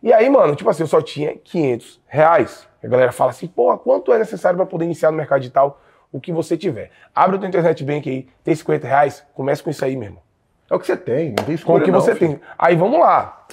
[0.00, 2.68] E aí, mano, tipo assim, eu só tinha 500 reais.
[2.80, 5.80] A galera fala assim, porra, quanto é necessário para poder iniciar no mercado digital?
[6.12, 6.92] O que você tiver.
[7.12, 10.22] Abre o teu internet bank aí, tem 50 reais, comece com isso aí mesmo.
[10.70, 12.38] É o que você tem, não tem Com escolha o que não, você filho.
[12.38, 12.40] tem.
[12.56, 13.44] Aí vamos lá.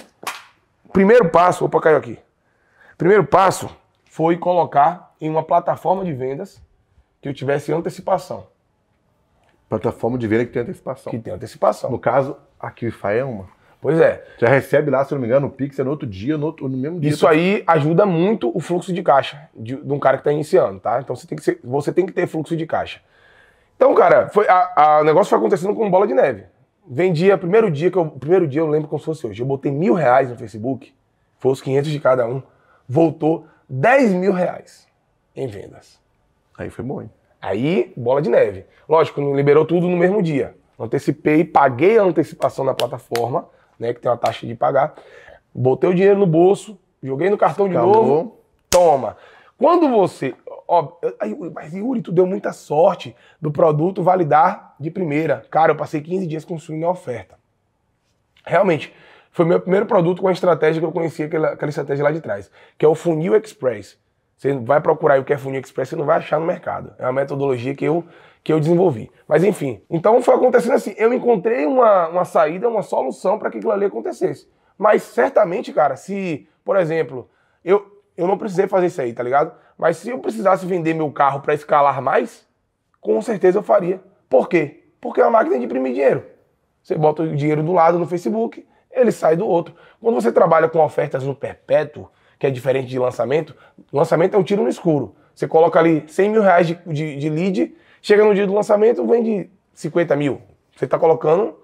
[0.92, 2.16] Primeiro passo, opa, caiu aqui.
[2.96, 3.68] Primeiro passo
[4.04, 6.62] foi colocar em uma plataforma de vendas
[7.20, 8.46] que eu tivesse antecipação.
[9.68, 11.10] Plataforma de venda que tem antecipação.
[11.10, 11.90] Que tem antecipação.
[11.90, 13.46] No caso, a QFI é uma.
[13.80, 14.24] Pois é.
[14.38, 16.68] Já recebe lá, se não me engano, o Pix é no outro dia, no, outro,
[16.68, 17.10] no mesmo dia.
[17.10, 20.80] Isso aí ajuda muito o fluxo de caixa de, de um cara que está iniciando,
[20.80, 21.00] tá?
[21.00, 23.00] Então você tem, que ser, você tem que ter fluxo de caixa.
[23.76, 26.46] Então, cara, foi, a, a, o negócio foi acontecendo com bola de neve.
[26.90, 29.42] Vendia, primeiro dia que eu, primeiro dia eu lembro como se fosse hoje.
[29.42, 30.92] Eu botei mil reais no Facebook,
[31.38, 32.42] foi os 500 de cada um,
[32.88, 34.88] voltou 10 mil reais
[35.36, 36.00] em vendas.
[36.56, 37.10] Aí foi bom, hein?
[37.40, 38.66] Aí, bola de neve.
[38.88, 40.56] Lógico, não liberou tudo no mesmo dia.
[40.78, 44.94] Antecipei, paguei a antecipação na plataforma, né, que tem uma taxa de pagar.
[45.54, 48.38] Botei o dinheiro no bolso, joguei no cartão de novo,
[48.70, 49.16] toma.
[49.56, 50.34] Quando você,
[50.68, 50.92] ó,
[51.52, 55.44] mas Yuri, tu deu muita sorte do produto validar de primeira.
[55.50, 57.36] Cara, eu passei 15 dias construindo a oferta.
[58.44, 58.94] Realmente,
[59.32, 62.20] foi meu primeiro produto com a estratégia que eu conhecia, aquela, aquela estratégia lá de
[62.20, 63.98] trás, que é o Funil Express.
[64.38, 66.94] Você vai procurar o que é Funil Express, você não vai achar no mercado.
[66.96, 68.04] É uma metodologia que eu,
[68.44, 69.10] que eu desenvolvi.
[69.26, 70.94] Mas enfim, então foi acontecendo assim.
[70.96, 74.48] Eu encontrei uma, uma saída, uma solução para que aquilo ali acontecesse.
[74.78, 77.28] Mas certamente, cara, se, por exemplo,
[77.64, 77.84] eu,
[78.16, 79.52] eu não precisei fazer isso aí, tá ligado?
[79.76, 82.46] Mas se eu precisasse vender meu carro para escalar mais,
[83.00, 84.00] com certeza eu faria.
[84.28, 84.84] Por quê?
[85.00, 86.24] Porque é uma máquina de imprimir dinheiro.
[86.80, 89.74] Você bota o dinheiro do lado no Facebook, ele sai do outro.
[90.00, 92.08] Quando você trabalha com ofertas no perpétuo,
[92.38, 93.54] que é diferente de lançamento.
[93.92, 95.14] Lançamento é um tiro no escuro.
[95.34, 99.06] Você coloca ali 100 mil reais de, de, de lead, chega no dia do lançamento,
[99.06, 100.42] vende 50 mil.
[100.76, 101.56] Você está colocando,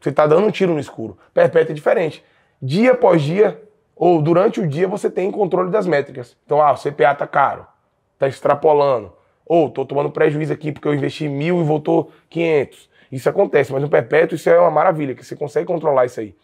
[0.00, 1.18] você está dando um tiro no escuro.
[1.32, 2.24] Perpétuo é diferente.
[2.60, 3.62] Dia após dia,
[3.94, 6.36] ou durante o dia, você tem controle das métricas.
[6.44, 7.66] Então, ah, o CPA está caro,
[8.14, 9.12] está extrapolando.
[9.44, 12.88] Ou estou tomando prejuízo aqui porque eu investi mil e voltou 500.
[13.10, 16.34] Isso acontece, mas no perpétuo isso é uma maravilha, que você consegue controlar isso aí.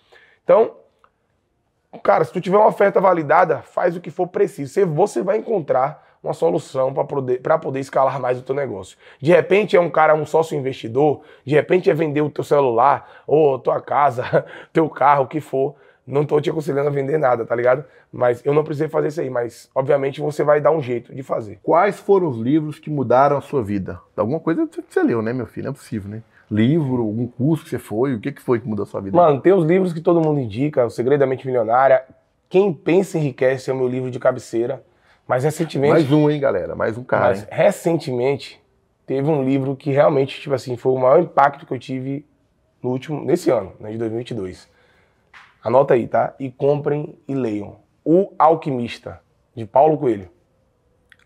[0.43, 0.75] Então,
[2.03, 4.87] Cara, se tu tiver uma oferta validada, faz o que for preciso.
[4.87, 8.97] Você vai encontrar uma solução para poder, poder escalar mais o teu negócio.
[9.21, 13.23] De repente é um cara, um sócio investidor, de repente é vender o teu celular,
[13.27, 15.75] ou tua casa, teu carro, o que for.
[16.07, 17.85] Não estou te aconselhando a vender nada, tá ligado?
[18.13, 21.23] Mas eu não precisei fazer isso aí, mas obviamente você vai dar um jeito de
[21.23, 21.59] fazer.
[21.63, 24.01] Quais foram os livros que mudaram a sua vida?
[24.17, 25.65] Alguma coisa você leu, né, meu filho?
[25.65, 26.23] Não é possível, né?
[26.51, 28.15] Livro, algum curso que você foi?
[28.15, 29.17] O que, que foi que mudou a sua vida?
[29.17, 32.05] Mano, tem os livros que todo mundo indica, O Segredo da Mente Milionária.
[32.49, 34.85] Quem Pensa Enriquece é o meu livro de cabeceira.
[35.27, 35.93] Mas recentemente.
[35.93, 36.77] Mais um, hein, galera?
[36.77, 37.29] Mais um cara.
[37.29, 38.63] Mas recentemente
[39.05, 42.25] teve um livro que realmente, tipo assim, foi o maior impacto que eu tive
[42.83, 44.69] no último, nesse ano, né, de 2022.
[45.63, 46.35] Anota aí, tá?
[46.39, 47.77] E comprem e leiam.
[48.05, 49.21] O Alquimista,
[49.55, 50.29] de Paulo Coelho.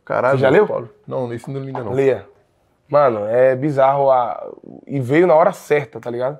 [0.02, 0.66] Caralho, Você já leu?
[0.66, 0.88] Paulo?
[1.06, 1.92] Não, esse não li ainda não.
[1.92, 2.26] Leia.
[2.90, 4.52] Mano, é bizarro a...
[4.86, 6.38] e veio na hora certa, tá ligado?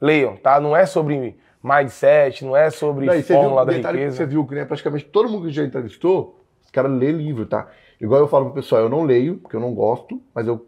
[0.00, 0.60] Leiam, tá?
[0.60, 4.16] Não é sobre mindset, não é sobre não, fórmula viu, da riqueza.
[4.16, 7.68] você viu que né, praticamente todo mundo que já entrevistou, os caras lê livro, tá?
[8.00, 10.66] Igual eu falo pro pessoal, eu não leio, porque eu não gosto, mas eu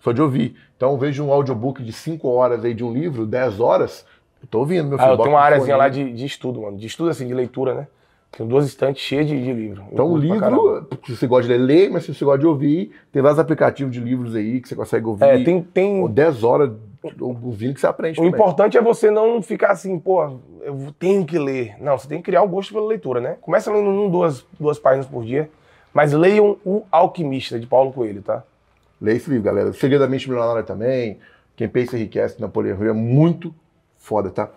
[0.00, 0.56] sou de ouvir.
[0.76, 4.06] Então eu vejo um audiobook de 5 horas aí de um livro, 10 horas,
[4.40, 5.10] eu tô ouvindo, meu filho.
[5.10, 6.76] Ah, eu tenho uma áreazinha lá de, de estudo, mano.
[6.76, 7.88] De estudo assim, de leitura, né?
[8.30, 9.84] Tem duas estantes cheias de, de livro.
[9.90, 12.92] Então, o livro, se você gosta de ler, lê, mas se você gosta de ouvir,
[13.10, 15.24] tem vários aplicativos de livros aí que você consegue ouvir.
[15.24, 15.62] É, tem.
[15.62, 16.06] tem...
[16.06, 16.70] 10 horas
[17.20, 18.14] ouvindo que você aprende.
[18.14, 18.30] O também.
[18.30, 21.76] importante é você não ficar assim, pô, eu tenho que ler.
[21.80, 23.36] Não, você tem que criar o gosto pela leitura, né?
[23.40, 25.48] Começa lendo um, duas, duas páginas por dia,
[25.92, 28.42] mas leiam O Alquimista, de Paulo Coelho, tá?
[29.00, 29.72] Leia esse livro, galera.
[29.72, 31.18] Segredo da Mente Milionária também.
[31.56, 33.54] Quem pensa enriquece, Napoleão Hill é muito
[33.96, 34.50] foda, tá?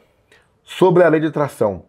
[0.63, 1.83] Sobre a lei de atração.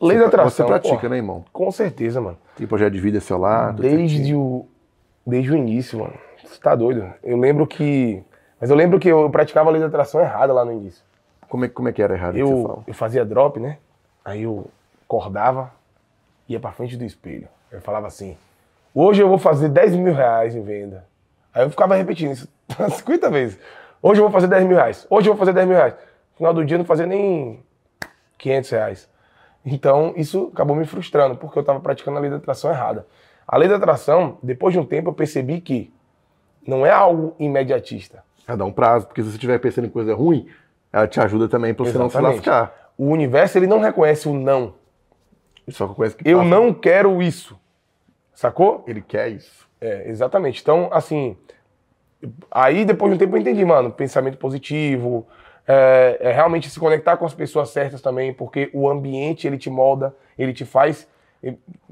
[0.00, 0.66] Lei da atração.
[0.66, 1.44] Você pratica, pô, né, irmão?
[1.52, 2.38] Com certeza, mano.
[2.56, 3.70] Tem projeto de vida seu lá?
[3.70, 4.66] Desde o,
[5.26, 6.14] desde o início, mano.
[6.44, 7.12] Você tá doido?
[7.22, 8.22] Eu lembro que.
[8.60, 11.04] Mas eu lembro que eu praticava a lei da atração errada lá no início.
[11.48, 12.36] Como é, como é que era errado?
[12.36, 13.78] Eu, eu fazia drop, né?
[14.24, 14.66] Aí eu
[15.04, 15.72] acordava,
[16.48, 17.48] ia pra frente do espelho.
[17.70, 18.36] Eu falava assim:
[18.94, 21.04] hoje eu vou fazer 10 mil reais em venda.
[21.52, 22.48] Aí eu ficava repetindo isso
[22.90, 23.58] 50 vezes.
[24.02, 25.06] Hoje eu vou fazer 10 mil reais.
[25.08, 25.94] Hoje eu vou fazer 10 mil reais.
[25.94, 27.62] No final do dia eu não fazia nem
[28.38, 29.08] 500 reais.
[29.64, 33.06] Então, isso acabou me frustrando, porque eu estava praticando a lei da atração errada.
[33.46, 35.92] A lei da atração, depois de um tempo, eu percebi que
[36.66, 38.22] não é algo imediatista.
[38.46, 40.48] É dar um prazo, porque se você estiver pensando em coisa ruim,
[40.92, 42.92] ela te ajuda também para você não se lascar.
[42.96, 44.74] O universo, ele não reconhece o não.
[45.66, 46.50] Ele só reconhece que Eu passa.
[46.50, 47.58] não quero isso.
[48.34, 48.84] Sacou?
[48.86, 49.66] Ele quer isso.
[49.80, 50.60] É, exatamente.
[50.60, 51.36] Então, assim,
[52.50, 55.26] aí depois de um tempo eu entendi, mano, pensamento positivo,
[55.66, 59.70] é, é, realmente se conectar com as pessoas certas também, porque o ambiente ele te
[59.70, 61.08] molda, ele te faz.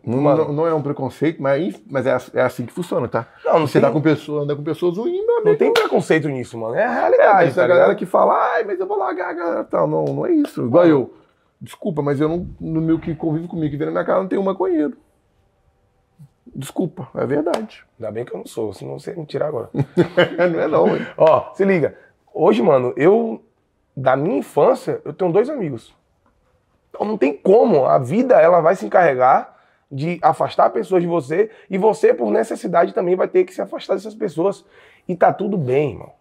[0.04, 3.26] Não, não, não, é um preconceito, mas, mas é, é assim que funciona, tá?
[3.44, 3.82] Não, não Você tem...
[3.82, 5.50] tá com pessoas, anda com pessoas ruins, meu amigo.
[5.50, 6.74] Não tem preconceito nisso, mano.
[6.74, 7.50] É a realidade.
[7.50, 9.86] É, tá a galera que fala, ai, mas eu vou largar a galera tal.
[9.86, 10.64] Não, não é isso.
[10.64, 11.14] Igual eu.
[11.60, 14.28] Desculpa, mas eu não, no meu que convive comigo, que vem na minha casa, não
[14.28, 14.96] tem um maconheiro.
[16.54, 17.84] Desculpa, é verdade.
[17.98, 19.70] Ainda bem que eu não sou, senão você me tirar agora.
[20.52, 21.06] não é não, hein?
[21.16, 21.96] Ó, se liga.
[22.34, 23.42] Hoje, mano, eu
[23.96, 25.94] da minha infância, eu tenho dois amigos.
[26.90, 27.86] Então não tem como.
[27.86, 29.56] A vida ela vai se encarregar
[29.90, 33.94] de afastar pessoas de você e você, por necessidade, também vai ter que se afastar
[33.94, 34.64] dessas pessoas.
[35.06, 36.12] E tá tudo bem, irmão.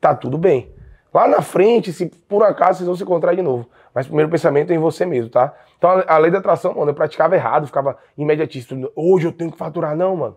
[0.00, 0.70] Tá tudo bem.
[1.12, 3.68] Lá na frente, se por acaso vocês vão se encontrar de novo.
[3.94, 5.54] Mas o primeiro pensamento é em você mesmo, tá?
[5.76, 8.76] Então a lei da atração, mano, eu praticava errado, ficava imediatista.
[8.94, 10.36] Hoje eu tenho que faturar, não, mano.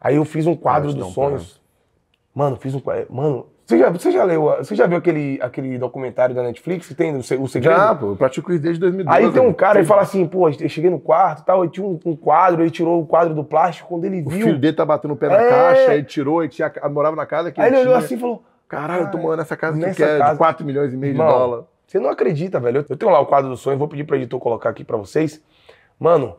[0.00, 1.60] Aí eu fiz um quadro dos sonhos.
[2.34, 3.06] Mano, fiz um quadro.
[3.10, 6.94] Mano, você já, você já leu, você já viu aquele, aquele documentário da Netflix que
[6.94, 7.76] tem o segredo?
[7.76, 9.16] Já, pô, eu pratico isso desde 2012.
[9.16, 11.86] Aí tem um cara, ele fala assim, pô, eu cheguei no quarto tal, ele tinha
[11.86, 14.28] um, um, quadro, ele tirou o quadro do plástico, quando ele viu...
[14.28, 15.48] O filho dele tá batendo o pé na é...
[15.48, 18.04] caixa, ele tirou, ele tinha, morava na casa que Aí ele, ele olhou tinha.
[18.06, 18.42] assim e falou...
[18.68, 20.32] Caralho, eu tô morando nessa casa nessa que quer, casa...
[20.32, 21.66] de 4 milhões e meio Mano, de dólares.
[21.86, 22.84] Você não acredita, velho.
[22.88, 25.42] Eu tenho lá o quadro do sonho, vou pedir pro editor colocar aqui para vocês.
[25.98, 26.36] Mano,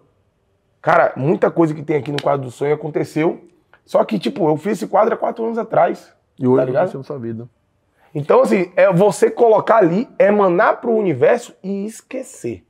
[0.82, 3.41] cara, muita coisa que tem aqui no quadro do sonho aconteceu.
[3.86, 6.13] Só que, tipo, eu fiz esse quadro há quatro anos atrás.
[6.41, 6.97] E hoje tá ligado?
[6.97, 7.47] na sua vida.
[8.13, 12.65] Então, assim, é você colocar ali, emanar pro universo e esquecer.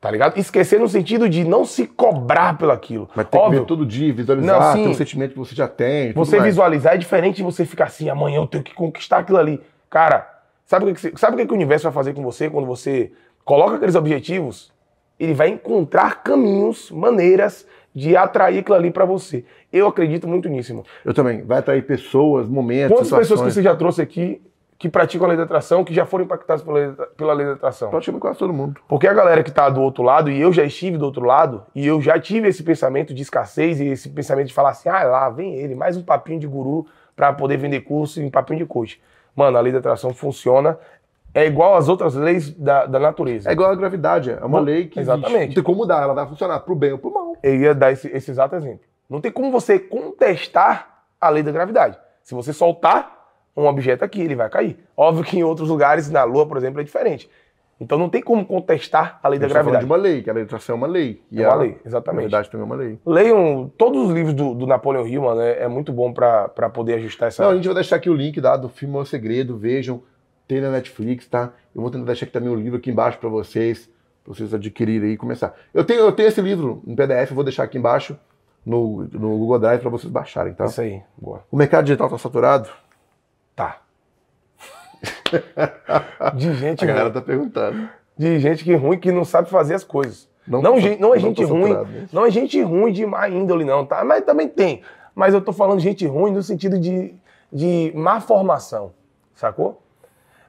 [0.00, 0.38] Tá ligado?
[0.38, 3.10] Esquecer no sentido de não se cobrar pelo aquilo.
[3.16, 3.58] Mas tem Óbvio.
[3.58, 6.12] que ver todo dia, visualizar, não, sim, ter um sentimento que você já tem.
[6.12, 9.60] Você visualizar é diferente de você ficar assim, amanhã eu tenho que conquistar aquilo ali.
[9.90, 13.10] Cara, sabe o que, sabe o que o universo vai fazer com você quando você
[13.44, 14.72] coloca aqueles objetivos?
[15.18, 17.66] Ele vai encontrar caminhos, maneiras
[17.98, 19.44] de atrair aquilo ali para você.
[19.72, 20.84] Eu acredito muito nisso, irmão.
[21.04, 21.42] Eu também.
[21.42, 23.28] Vai atrair pessoas, momentos, Quantas situações.
[23.28, 24.40] pessoas que você já trouxe aqui
[24.78, 27.46] que praticam a lei da atração, que já foram impactadas pela lei da, pela lei
[27.46, 27.90] da atração?
[27.90, 28.80] Praticamente quase todo mundo.
[28.86, 31.64] Porque a galera que está do outro lado, e eu já estive do outro lado,
[31.74, 35.02] e eu já tive esse pensamento de escassez e esse pensamento de falar assim, ah
[35.02, 36.86] lá, vem ele, mais um papinho de guru
[37.16, 39.02] para poder vender curso e um papinho de coach.
[39.34, 40.78] Mano, a lei da atração funciona,
[41.34, 43.48] é igual às outras leis da, da natureza.
[43.48, 45.34] É igual à gravidade, é uma Bom, lei que exatamente.
[45.34, 45.48] Existe.
[45.48, 47.36] não tem como mudar, ela vai funcionar pro bem ou pro mal.
[47.42, 48.80] Eu ia dar esse, esse exato exemplo.
[49.08, 51.98] Não tem como você contestar a lei da gravidade.
[52.22, 53.18] Se você soltar
[53.56, 54.78] um objeto aqui, ele vai cair.
[54.96, 57.28] Óbvio que em outros lugares, na Lua, por exemplo, é diferente.
[57.80, 59.84] Então não tem como contestar a lei da gravidade.
[59.84, 61.22] de uma lei, que a lei da atração é uma lei.
[61.32, 62.18] É uma a, lei, exatamente.
[62.18, 62.98] A verdade também é uma lei.
[63.06, 66.94] Leiam todos os livros do, do Napoleon Hill, mano, é, é muito bom para poder
[66.94, 67.44] ajustar essa...
[67.44, 70.02] Não, a gente vai deixar aqui o link da, do filme O Segredo, vejam,
[70.48, 71.52] tem na Netflix, tá?
[71.74, 73.88] Eu vou tentar deixar aqui também o livro aqui embaixo para vocês,
[74.24, 75.54] pra vocês adquirirem e começar.
[75.74, 78.18] Eu tenho, eu tenho esse livro em PDF, eu vou deixar aqui embaixo
[78.64, 80.64] no, no Google Drive para vocês baixarem, tá?
[80.64, 81.44] Isso aí, boa.
[81.52, 82.70] O mercado digital tá saturado?
[83.54, 83.82] Tá.
[86.34, 87.88] de gente A galera tá perguntando.
[88.16, 90.28] De gente que ruim que não sabe fazer as coisas.
[90.46, 91.76] Não, não, gente, não é gente ruim,
[92.10, 94.02] não é gente ruim de má índole, não, tá?
[94.02, 94.80] Mas também tem.
[95.14, 97.14] Mas eu tô falando gente ruim no sentido de,
[97.52, 98.94] de má formação,
[99.34, 99.82] sacou?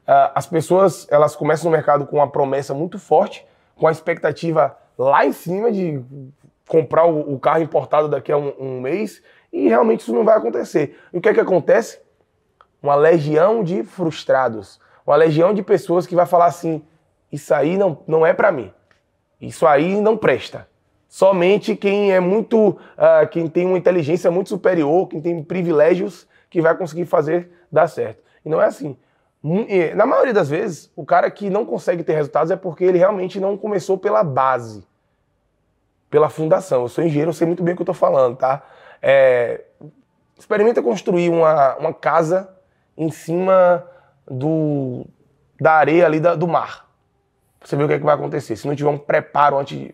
[0.09, 3.45] Uh, as pessoas, elas começam no mercado com uma promessa muito forte,
[3.75, 6.01] com a expectativa lá em cima de
[6.67, 9.21] comprar o, o carro importado daqui a um, um mês,
[9.53, 10.99] e realmente isso não vai acontecer.
[11.13, 11.99] E o que é que acontece?
[12.81, 16.81] uma legião de frustrados, uma legião de pessoas que vai falar assim:
[17.31, 18.71] isso aí não, não é para mim,
[19.39, 20.67] isso aí não presta.
[21.07, 26.61] Somente quem é muito, uh, quem tem uma inteligência muito superior, quem tem privilégios, que
[26.61, 28.21] vai conseguir fazer dar certo.
[28.45, 28.95] E não é assim.
[29.95, 33.39] Na maioria das vezes, o cara que não consegue ter resultados é porque ele realmente
[33.39, 34.85] não começou pela base,
[36.09, 36.81] pela fundação.
[36.81, 38.61] Eu sou engenheiro, eu sei muito bem o que eu estou falando, tá?
[39.01, 39.63] É,
[40.37, 42.49] experimenta construir uma, uma casa
[42.97, 43.85] em cima
[44.29, 45.05] do,
[45.59, 46.89] da areia ali da, do mar.
[47.59, 48.57] Pra você ver o que, é que vai acontecer.
[48.57, 49.91] Se não tiver um preparo antes.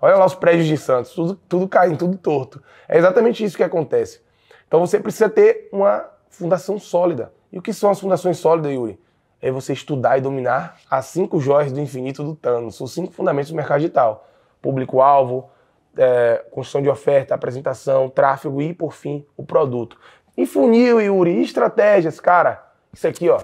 [0.00, 2.62] Olha lá os prédios de Santos, tudo, tudo caindo, tudo torto.
[2.88, 4.20] É exatamente isso que acontece.
[4.66, 7.32] Então você precisa ter uma fundação sólida.
[7.52, 8.98] E o que são as fundações sólidas, Yuri?
[9.40, 13.50] É você estudar e dominar as cinco joias do infinito do Thanos, os cinco fundamentos
[13.50, 14.28] do mercado digital.
[14.60, 15.48] Público-alvo,
[15.96, 19.98] é, construção de oferta, apresentação, tráfego e, por fim, o produto.
[20.36, 22.64] E funil, Yuri, estratégias, cara.
[22.92, 23.40] Isso aqui, ó,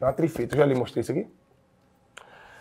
[0.00, 0.54] é uma trifeta.
[0.54, 1.26] Eu já lhe mostrei isso aqui?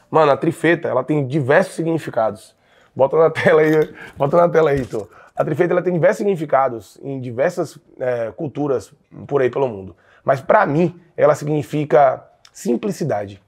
[0.09, 2.55] Mano, a trifeta, ela tem diversos significados.
[2.95, 5.07] Bota na tela aí, bota na tela aí, Tô.
[5.35, 8.91] A trifeta, ela tem diversos significados em diversas é, culturas
[9.27, 9.95] por aí pelo mundo.
[10.27, 12.21] Mas para mim, ela significa
[12.51, 13.41] simplicidade.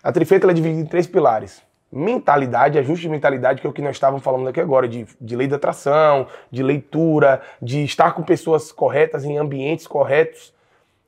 [0.00, 3.72] A trifeta ela é dividida em três pilares mentalidade, ajuste de mentalidade, que é o
[3.72, 8.12] que nós estávamos falando aqui agora, de, de lei da atração, de leitura, de estar
[8.12, 10.52] com pessoas corretas em ambientes corretos.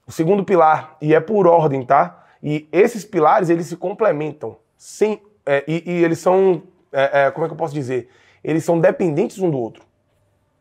[0.06, 2.24] O segundo pilar, e é por ordem, tá?
[2.42, 7.44] E esses pilares, eles se complementam, sem, é, e, e, eles são, é, é, como
[7.44, 8.08] é que eu posso dizer?
[8.42, 9.84] Eles são dependentes um do outro.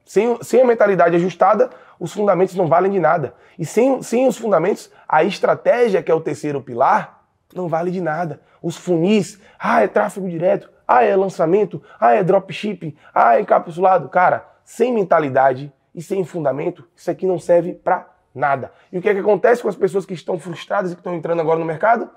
[0.05, 1.69] Sem, sem a mentalidade ajustada,
[1.99, 3.33] os fundamentos não valem de nada.
[3.57, 7.23] E sem, sem os fundamentos, a estratégia, que é o terceiro pilar,
[7.53, 8.39] não vale de nada.
[8.61, 14.07] Os funis, ah, é tráfego direto, ah, é lançamento, ah, é dropshipping, ah, é encapsulado.
[14.09, 18.71] Cara, sem mentalidade e sem fundamento, isso aqui não serve para Nada.
[18.91, 21.15] E o que é que acontece com as pessoas que estão frustradas e que estão
[21.15, 22.09] entrando agora no mercado?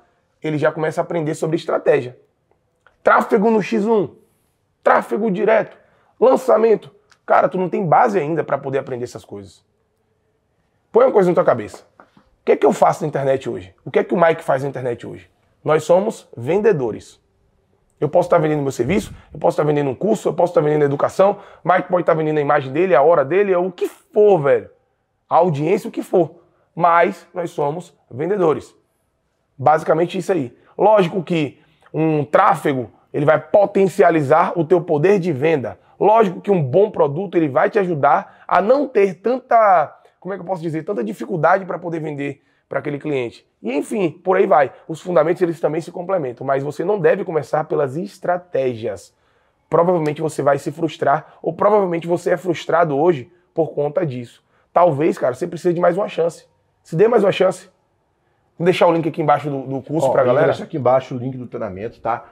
[0.42, 2.18] Ele já começa a aprender sobre estratégia.
[3.02, 4.10] Tráfego no X1,
[4.82, 5.76] tráfego direto,
[6.20, 6.94] lançamento.
[7.24, 9.64] Cara, tu não tem base ainda para poder aprender essas coisas.
[10.92, 11.86] Põe uma coisa na tua cabeça.
[11.98, 13.74] O que é que eu faço na internet hoje?
[13.82, 15.30] O que é que o Mike faz na internet hoje?
[15.64, 17.18] Nós somos vendedores.
[17.98, 20.60] Eu posso estar vendendo meu serviço, eu posso estar vendendo um curso, eu posso estar
[20.60, 24.38] vendendo educação, Mike pode estar vendendo a imagem dele, a hora dele, o que for,
[24.40, 24.68] velho.
[25.30, 26.42] A audiência, o que for.
[26.74, 28.74] Mas nós somos vendedores.
[29.56, 30.54] Basicamente isso aí.
[30.76, 31.58] Lógico que
[31.94, 35.78] um tráfego, ele vai potencializar o teu poder de venda.
[35.98, 40.36] Lógico que um bom produto, ele vai te ajudar a não ter tanta, como é
[40.36, 43.44] que eu posso dizer, tanta dificuldade para poder vender para aquele cliente.
[43.60, 44.72] E enfim, por aí vai.
[44.86, 49.12] Os fundamentos eles também se complementam, mas você não deve começar pelas estratégias.
[49.68, 54.44] Provavelmente você vai se frustrar ou provavelmente você é frustrado hoje por conta disso.
[54.72, 56.46] Talvez, cara, você precise de mais uma chance.
[56.84, 57.68] Se dê mais uma chance.
[58.56, 60.46] Vou deixar o link aqui embaixo do, do curso para galera.
[60.46, 62.26] Deixa aqui embaixo o link do treinamento, tá?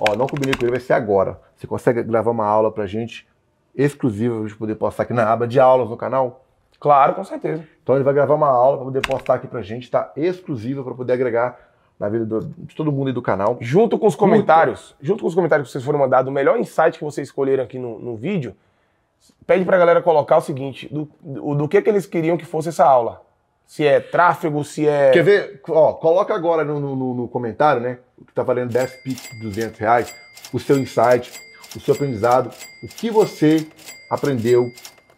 [0.00, 1.40] Ó, não combinei com ele, vai ser agora.
[1.54, 3.28] Você consegue gravar uma aula pra gente
[3.76, 6.44] exclusiva pra gente poder postar aqui na aba de aulas no canal?
[6.80, 7.64] Claro, com certeza.
[7.82, 10.12] Então ele vai gravar uma aula para poder postar aqui pra gente, tá?
[10.16, 11.58] Exclusiva para poder agregar
[11.98, 13.58] na vida do, de todo mundo aí do canal.
[13.60, 15.06] Junto com os comentários, Muito.
[15.06, 17.78] junto com os comentários que vocês foram mandados, o melhor insight que vocês escolheram aqui
[17.78, 18.54] no, no vídeo,
[19.46, 22.68] pede pra galera colocar o seguinte, do, do, do, que que eles queriam que fosse
[22.68, 23.22] essa aula.
[23.66, 25.10] Se é tráfego, se é...
[25.10, 25.60] Quer ver?
[25.68, 27.98] Ó, coloca agora no, no, no comentário, né?
[28.16, 30.14] O que tá valendo 10 pix de 200 reais,
[30.52, 31.30] o seu insight,
[31.76, 32.50] o seu aprendizado,
[32.82, 33.66] o que você
[34.10, 34.64] aprendeu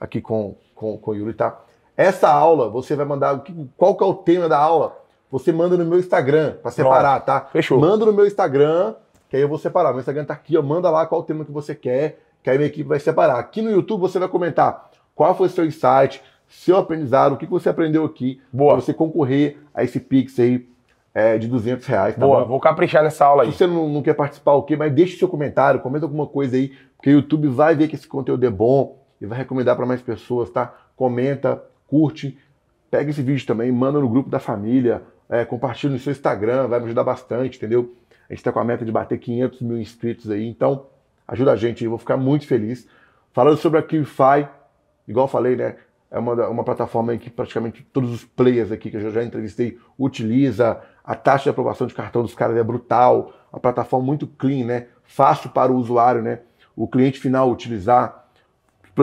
[0.00, 1.60] aqui com, com, com o Yuri, tá?
[1.94, 3.44] Essa aula, você vai mandar.
[3.76, 4.96] Qual que é o tema da aula?
[5.30, 7.48] Você manda no meu Instagram para separar, tá?
[7.52, 7.78] Fechou.
[7.78, 8.94] Manda no meu Instagram,
[9.28, 9.90] que aí eu vou separar.
[9.90, 10.62] Meu Instagram tá aqui, ó.
[10.62, 13.38] Manda lá qual o tema que você quer, que aí minha equipe vai separar.
[13.38, 17.46] Aqui no YouTube você vai comentar qual foi o seu insight, seu aprendizado, o que
[17.46, 18.72] você aprendeu aqui, Boa.
[18.72, 20.66] pra você concorrer a esse Pix aí
[21.14, 22.14] é, de 200 reais.
[22.14, 22.48] Tá Boa, bom?
[22.48, 23.52] vou caprichar nessa aula aí.
[23.52, 24.74] Se você não, não quer participar, o quê?
[24.74, 28.08] Mas deixe seu comentário, comenta alguma coisa aí, porque o YouTube vai ver que esse
[28.08, 30.74] conteúdo é bom e vai recomendar para mais pessoas, tá?
[30.96, 32.38] Comenta, curte,
[32.90, 36.80] pega esse vídeo também, manda no grupo da família, é, compartilha no seu Instagram, vai
[36.80, 37.94] me ajudar bastante, entendeu?
[38.28, 40.86] A gente está com a meta de bater 500 mil inscritos aí, então
[41.26, 42.88] ajuda a gente, eu vou ficar muito feliz.
[43.32, 44.48] Falando sobre a QFI,
[45.06, 45.76] igual falei, né?
[46.10, 50.80] É uma, uma plataforma que praticamente todos os players aqui que eu já entrevistei utiliza.
[51.04, 53.32] A taxa de aprovação de cartão dos caras é brutal.
[53.52, 54.86] A plataforma muito clean, né?
[55.04, 56.40] Fácil para o usuário, né?
[56.74, 58.19] O cliente final utilizar.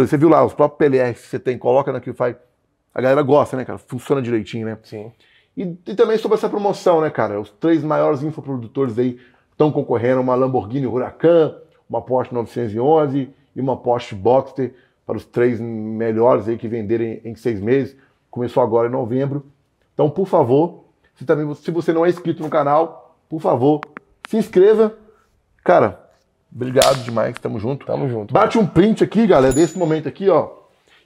[0.05, 2.35] Você viu lá, os próprios PLRs que você tem, coloca na QFI
[2.97, 3.77] a galera gosta, né, cara?
[3.77, 4.75] Funciona direitinho, né?
[4.81, 5.11] Sim.
[5.55, 7.39] E, e também sobre essa promoção, né, cara?
[7.39, 9.19] Os três maiores infoprodutores aí
[9.51, 11.55] estão concorrendo: uma Lamborghini Huracan,
[11.87, 14.73] uma Porsche 911 e uma Porsche Boxster
[15.05, 17.95] para os três melhores aí que venderem em seis meses.
[18.31, 19.45] Começou agora em novembro.
[19.93, 23.81] Então, por favor, se, também, se você não é inscrito no canal, por favor,
[24.27, 24.97] se inscreva.
[25.63, 26.06] Cara,
[26.53, 27.85] obrigado demais, tamo junto.
[27.85, 28.33] Tamo junto.
[28.33, 30.49] Bate um print aqui, galera, desse momento aqui, ó.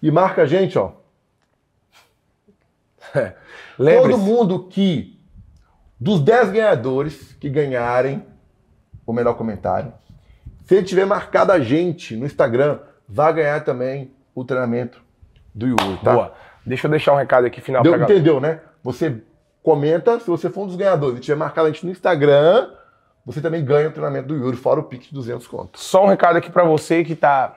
[0.01, 0.91] E marca a gente, ó.
[3.77, 5.19] Todo mundo que,
[5.99, 8.25] dos 10 ganhadores que ganharem
[9.05, 9.93] o melhor comentário,
[10.65, 15.01] se ele tiver marcado a gente no Instagram, vai ganhar também o treinamento
[15.53, 16.13] do Yuri, tá?
[16.13, 16.33] Boa.
[16.65, 18.61] Deixa eu deixar um recado aqui final Deu, pra Entendeu, né?
[18.83, 19.21] Você
[19.63, 22.69] comenta, se você for um dos ganhadores e tiver marcado a gente no Instagram,
[23.26, 25.82] você também ganha o treinamento do Yuri, fora o Pix de 200 contos.
[25.82, 27.55] Só um recado aqui para você que tá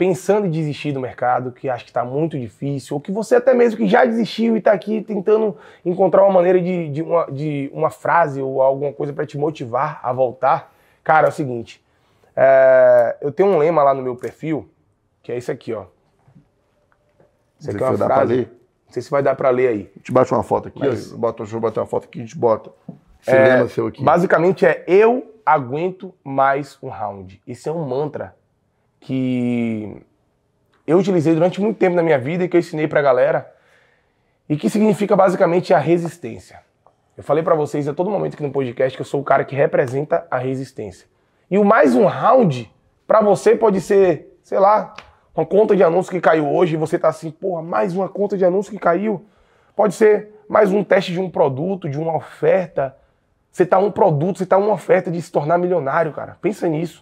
[0.00, 3.52] pensando em desistir do mercado, que acha que está muito difícil, ou que você até
[3.52, 7.70] mesmo que já desistiu e está aqui tentando encontrar uma maneira de, de, uma, de
[7.74, 10.72] uma frase ou alguma coisa para te motivar a voltar,
[11.04, 11.84] cara, é o seguinte,
[12.34, 14.70] é, eu tenho um lema lá no meu perfil,
[15.22, 15.84] que é esse aqui, ó.
[17.58, 18.48] Isso aqui é uma frase.
[18.86, 19.90] Não sei se vai dar para ler aí.
[19.94, 21.12] A gente bate uma foto aqui, Mas...
[21.12, 22.70] bota, deixa eu botar uma foto aqui, a gente bota.
[23.22, 24.02] Esse é, lema seu aqui.
[24.02, 27.40] Basicamente é eu aguento mais um round.
[27.46, 28.34] Esse é um mantra
[28.98, 30.02] que
[30.86, 33.52] eu utilizei durante muito tempo na minha vida e que eu ensinei para a galera
[34.48, 36.60] e que significa basicamente a resistência.
[37.16, 39.44] Eu falei para vocês a todo momento aqui no podcast que eu sou o cara
[39.44, 41.06] que representa a resistência.
[41.50, 42.72] E o mais um round
[43.06, 44.94] para você pode ser, sei lá,
[45.34, 48.36] uma conta de anúncio que caiu hoje e você tá assim, porra, mais uma conta
[48.36, 49.24] de anúncio que caiu.
[49.76, 52.96] Pode ser mais um teste de um produto, de uma oferta.
[53.50, 56.38] Você tá um produto, você tá uma oferta de se tornar milionário, cara.
[56.40, 57.00] Pensa nisso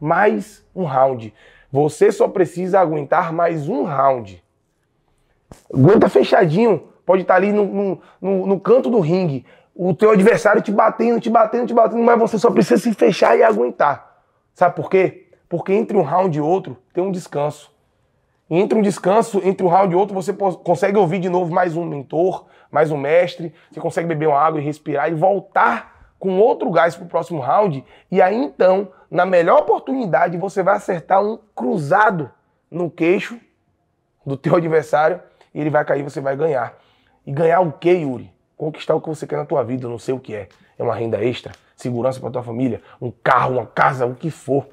[0.00, 1.32] mais um round.
[1.72, 4.42] Você só precisa aguentar mais um round.
[5.72, 6.88] Aguenta fechadinho.
[7.04, 9.44] Pode estar ali no, no, no, no canto do ringue.
[9.74, 13.36] O teu adversário te batendo, te batendo, te batendo, mas você só precisa se fechar
[13.36, 14.22] e aguentar.
[14.54, 15.28] Sabe por quê?
[15.48, 17.73] Porque entre um round e outro tem um descanso.
[18.58, 21.84] Entre um descanso, entre um round e outro, você consegue ouvir de novo mais um
[21.84, 26.70] mentor, mais um mestre, você consegue beber uma água e respirar e voltar com outro
[26.70, 27.84] gás pro próximo round.
[28.10, 32.30] E aí então, na melhor oportunidade, você vai acertar um cruzado
[32.70, 33.38] no queixo
[34.24, 35.20] do teu adversário
[35.54, 36.74] e ele vai cair, você vai ganhar.
[37.26, 38.32] E ganhar o quê, Yuri?
[38.56, 40.48] Conquistar o que você quer na tua vida, não sei o que é.
[40.78, 44.66] É uma renda extra, segurança para tua família, um carro, uma casa, o que for.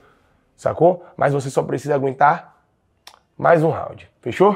[0.55, 1.05] Sacou?
[1.15, 2.50] Mas você só precisa aguentar
[3.41, 4.07] mais um round.
[4.21, 4.53] Fechou?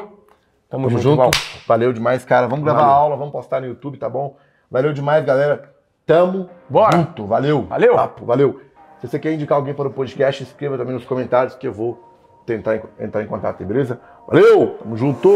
[0.69, 1.23] Tamo, Tamo junto.
[1.23, 1.37] junto.
[1.67, 2.47] Valeu demais, cara.
[2.47, 4.37] Vamos gravar a aula, vamos postar no YouTube, tá bom?
[4.69, 5.73] Valeu demais, galera.
[6.05, 6.95] Tamo Bora.
[6.95, 7.25] junto.
[7.25, 7.63] Valeu.
[7.63, 7.95] Valeu.
[7.95, 8.61] Papo, valeu.
[9.01, 11.99] Se você quer indicar alguém para o podcast, escreva também nos comentários que eu vou
[12.45, 13.99] tentar entrar em contato, beleza?
[14.27, 15.29] Valeu, tamo junto!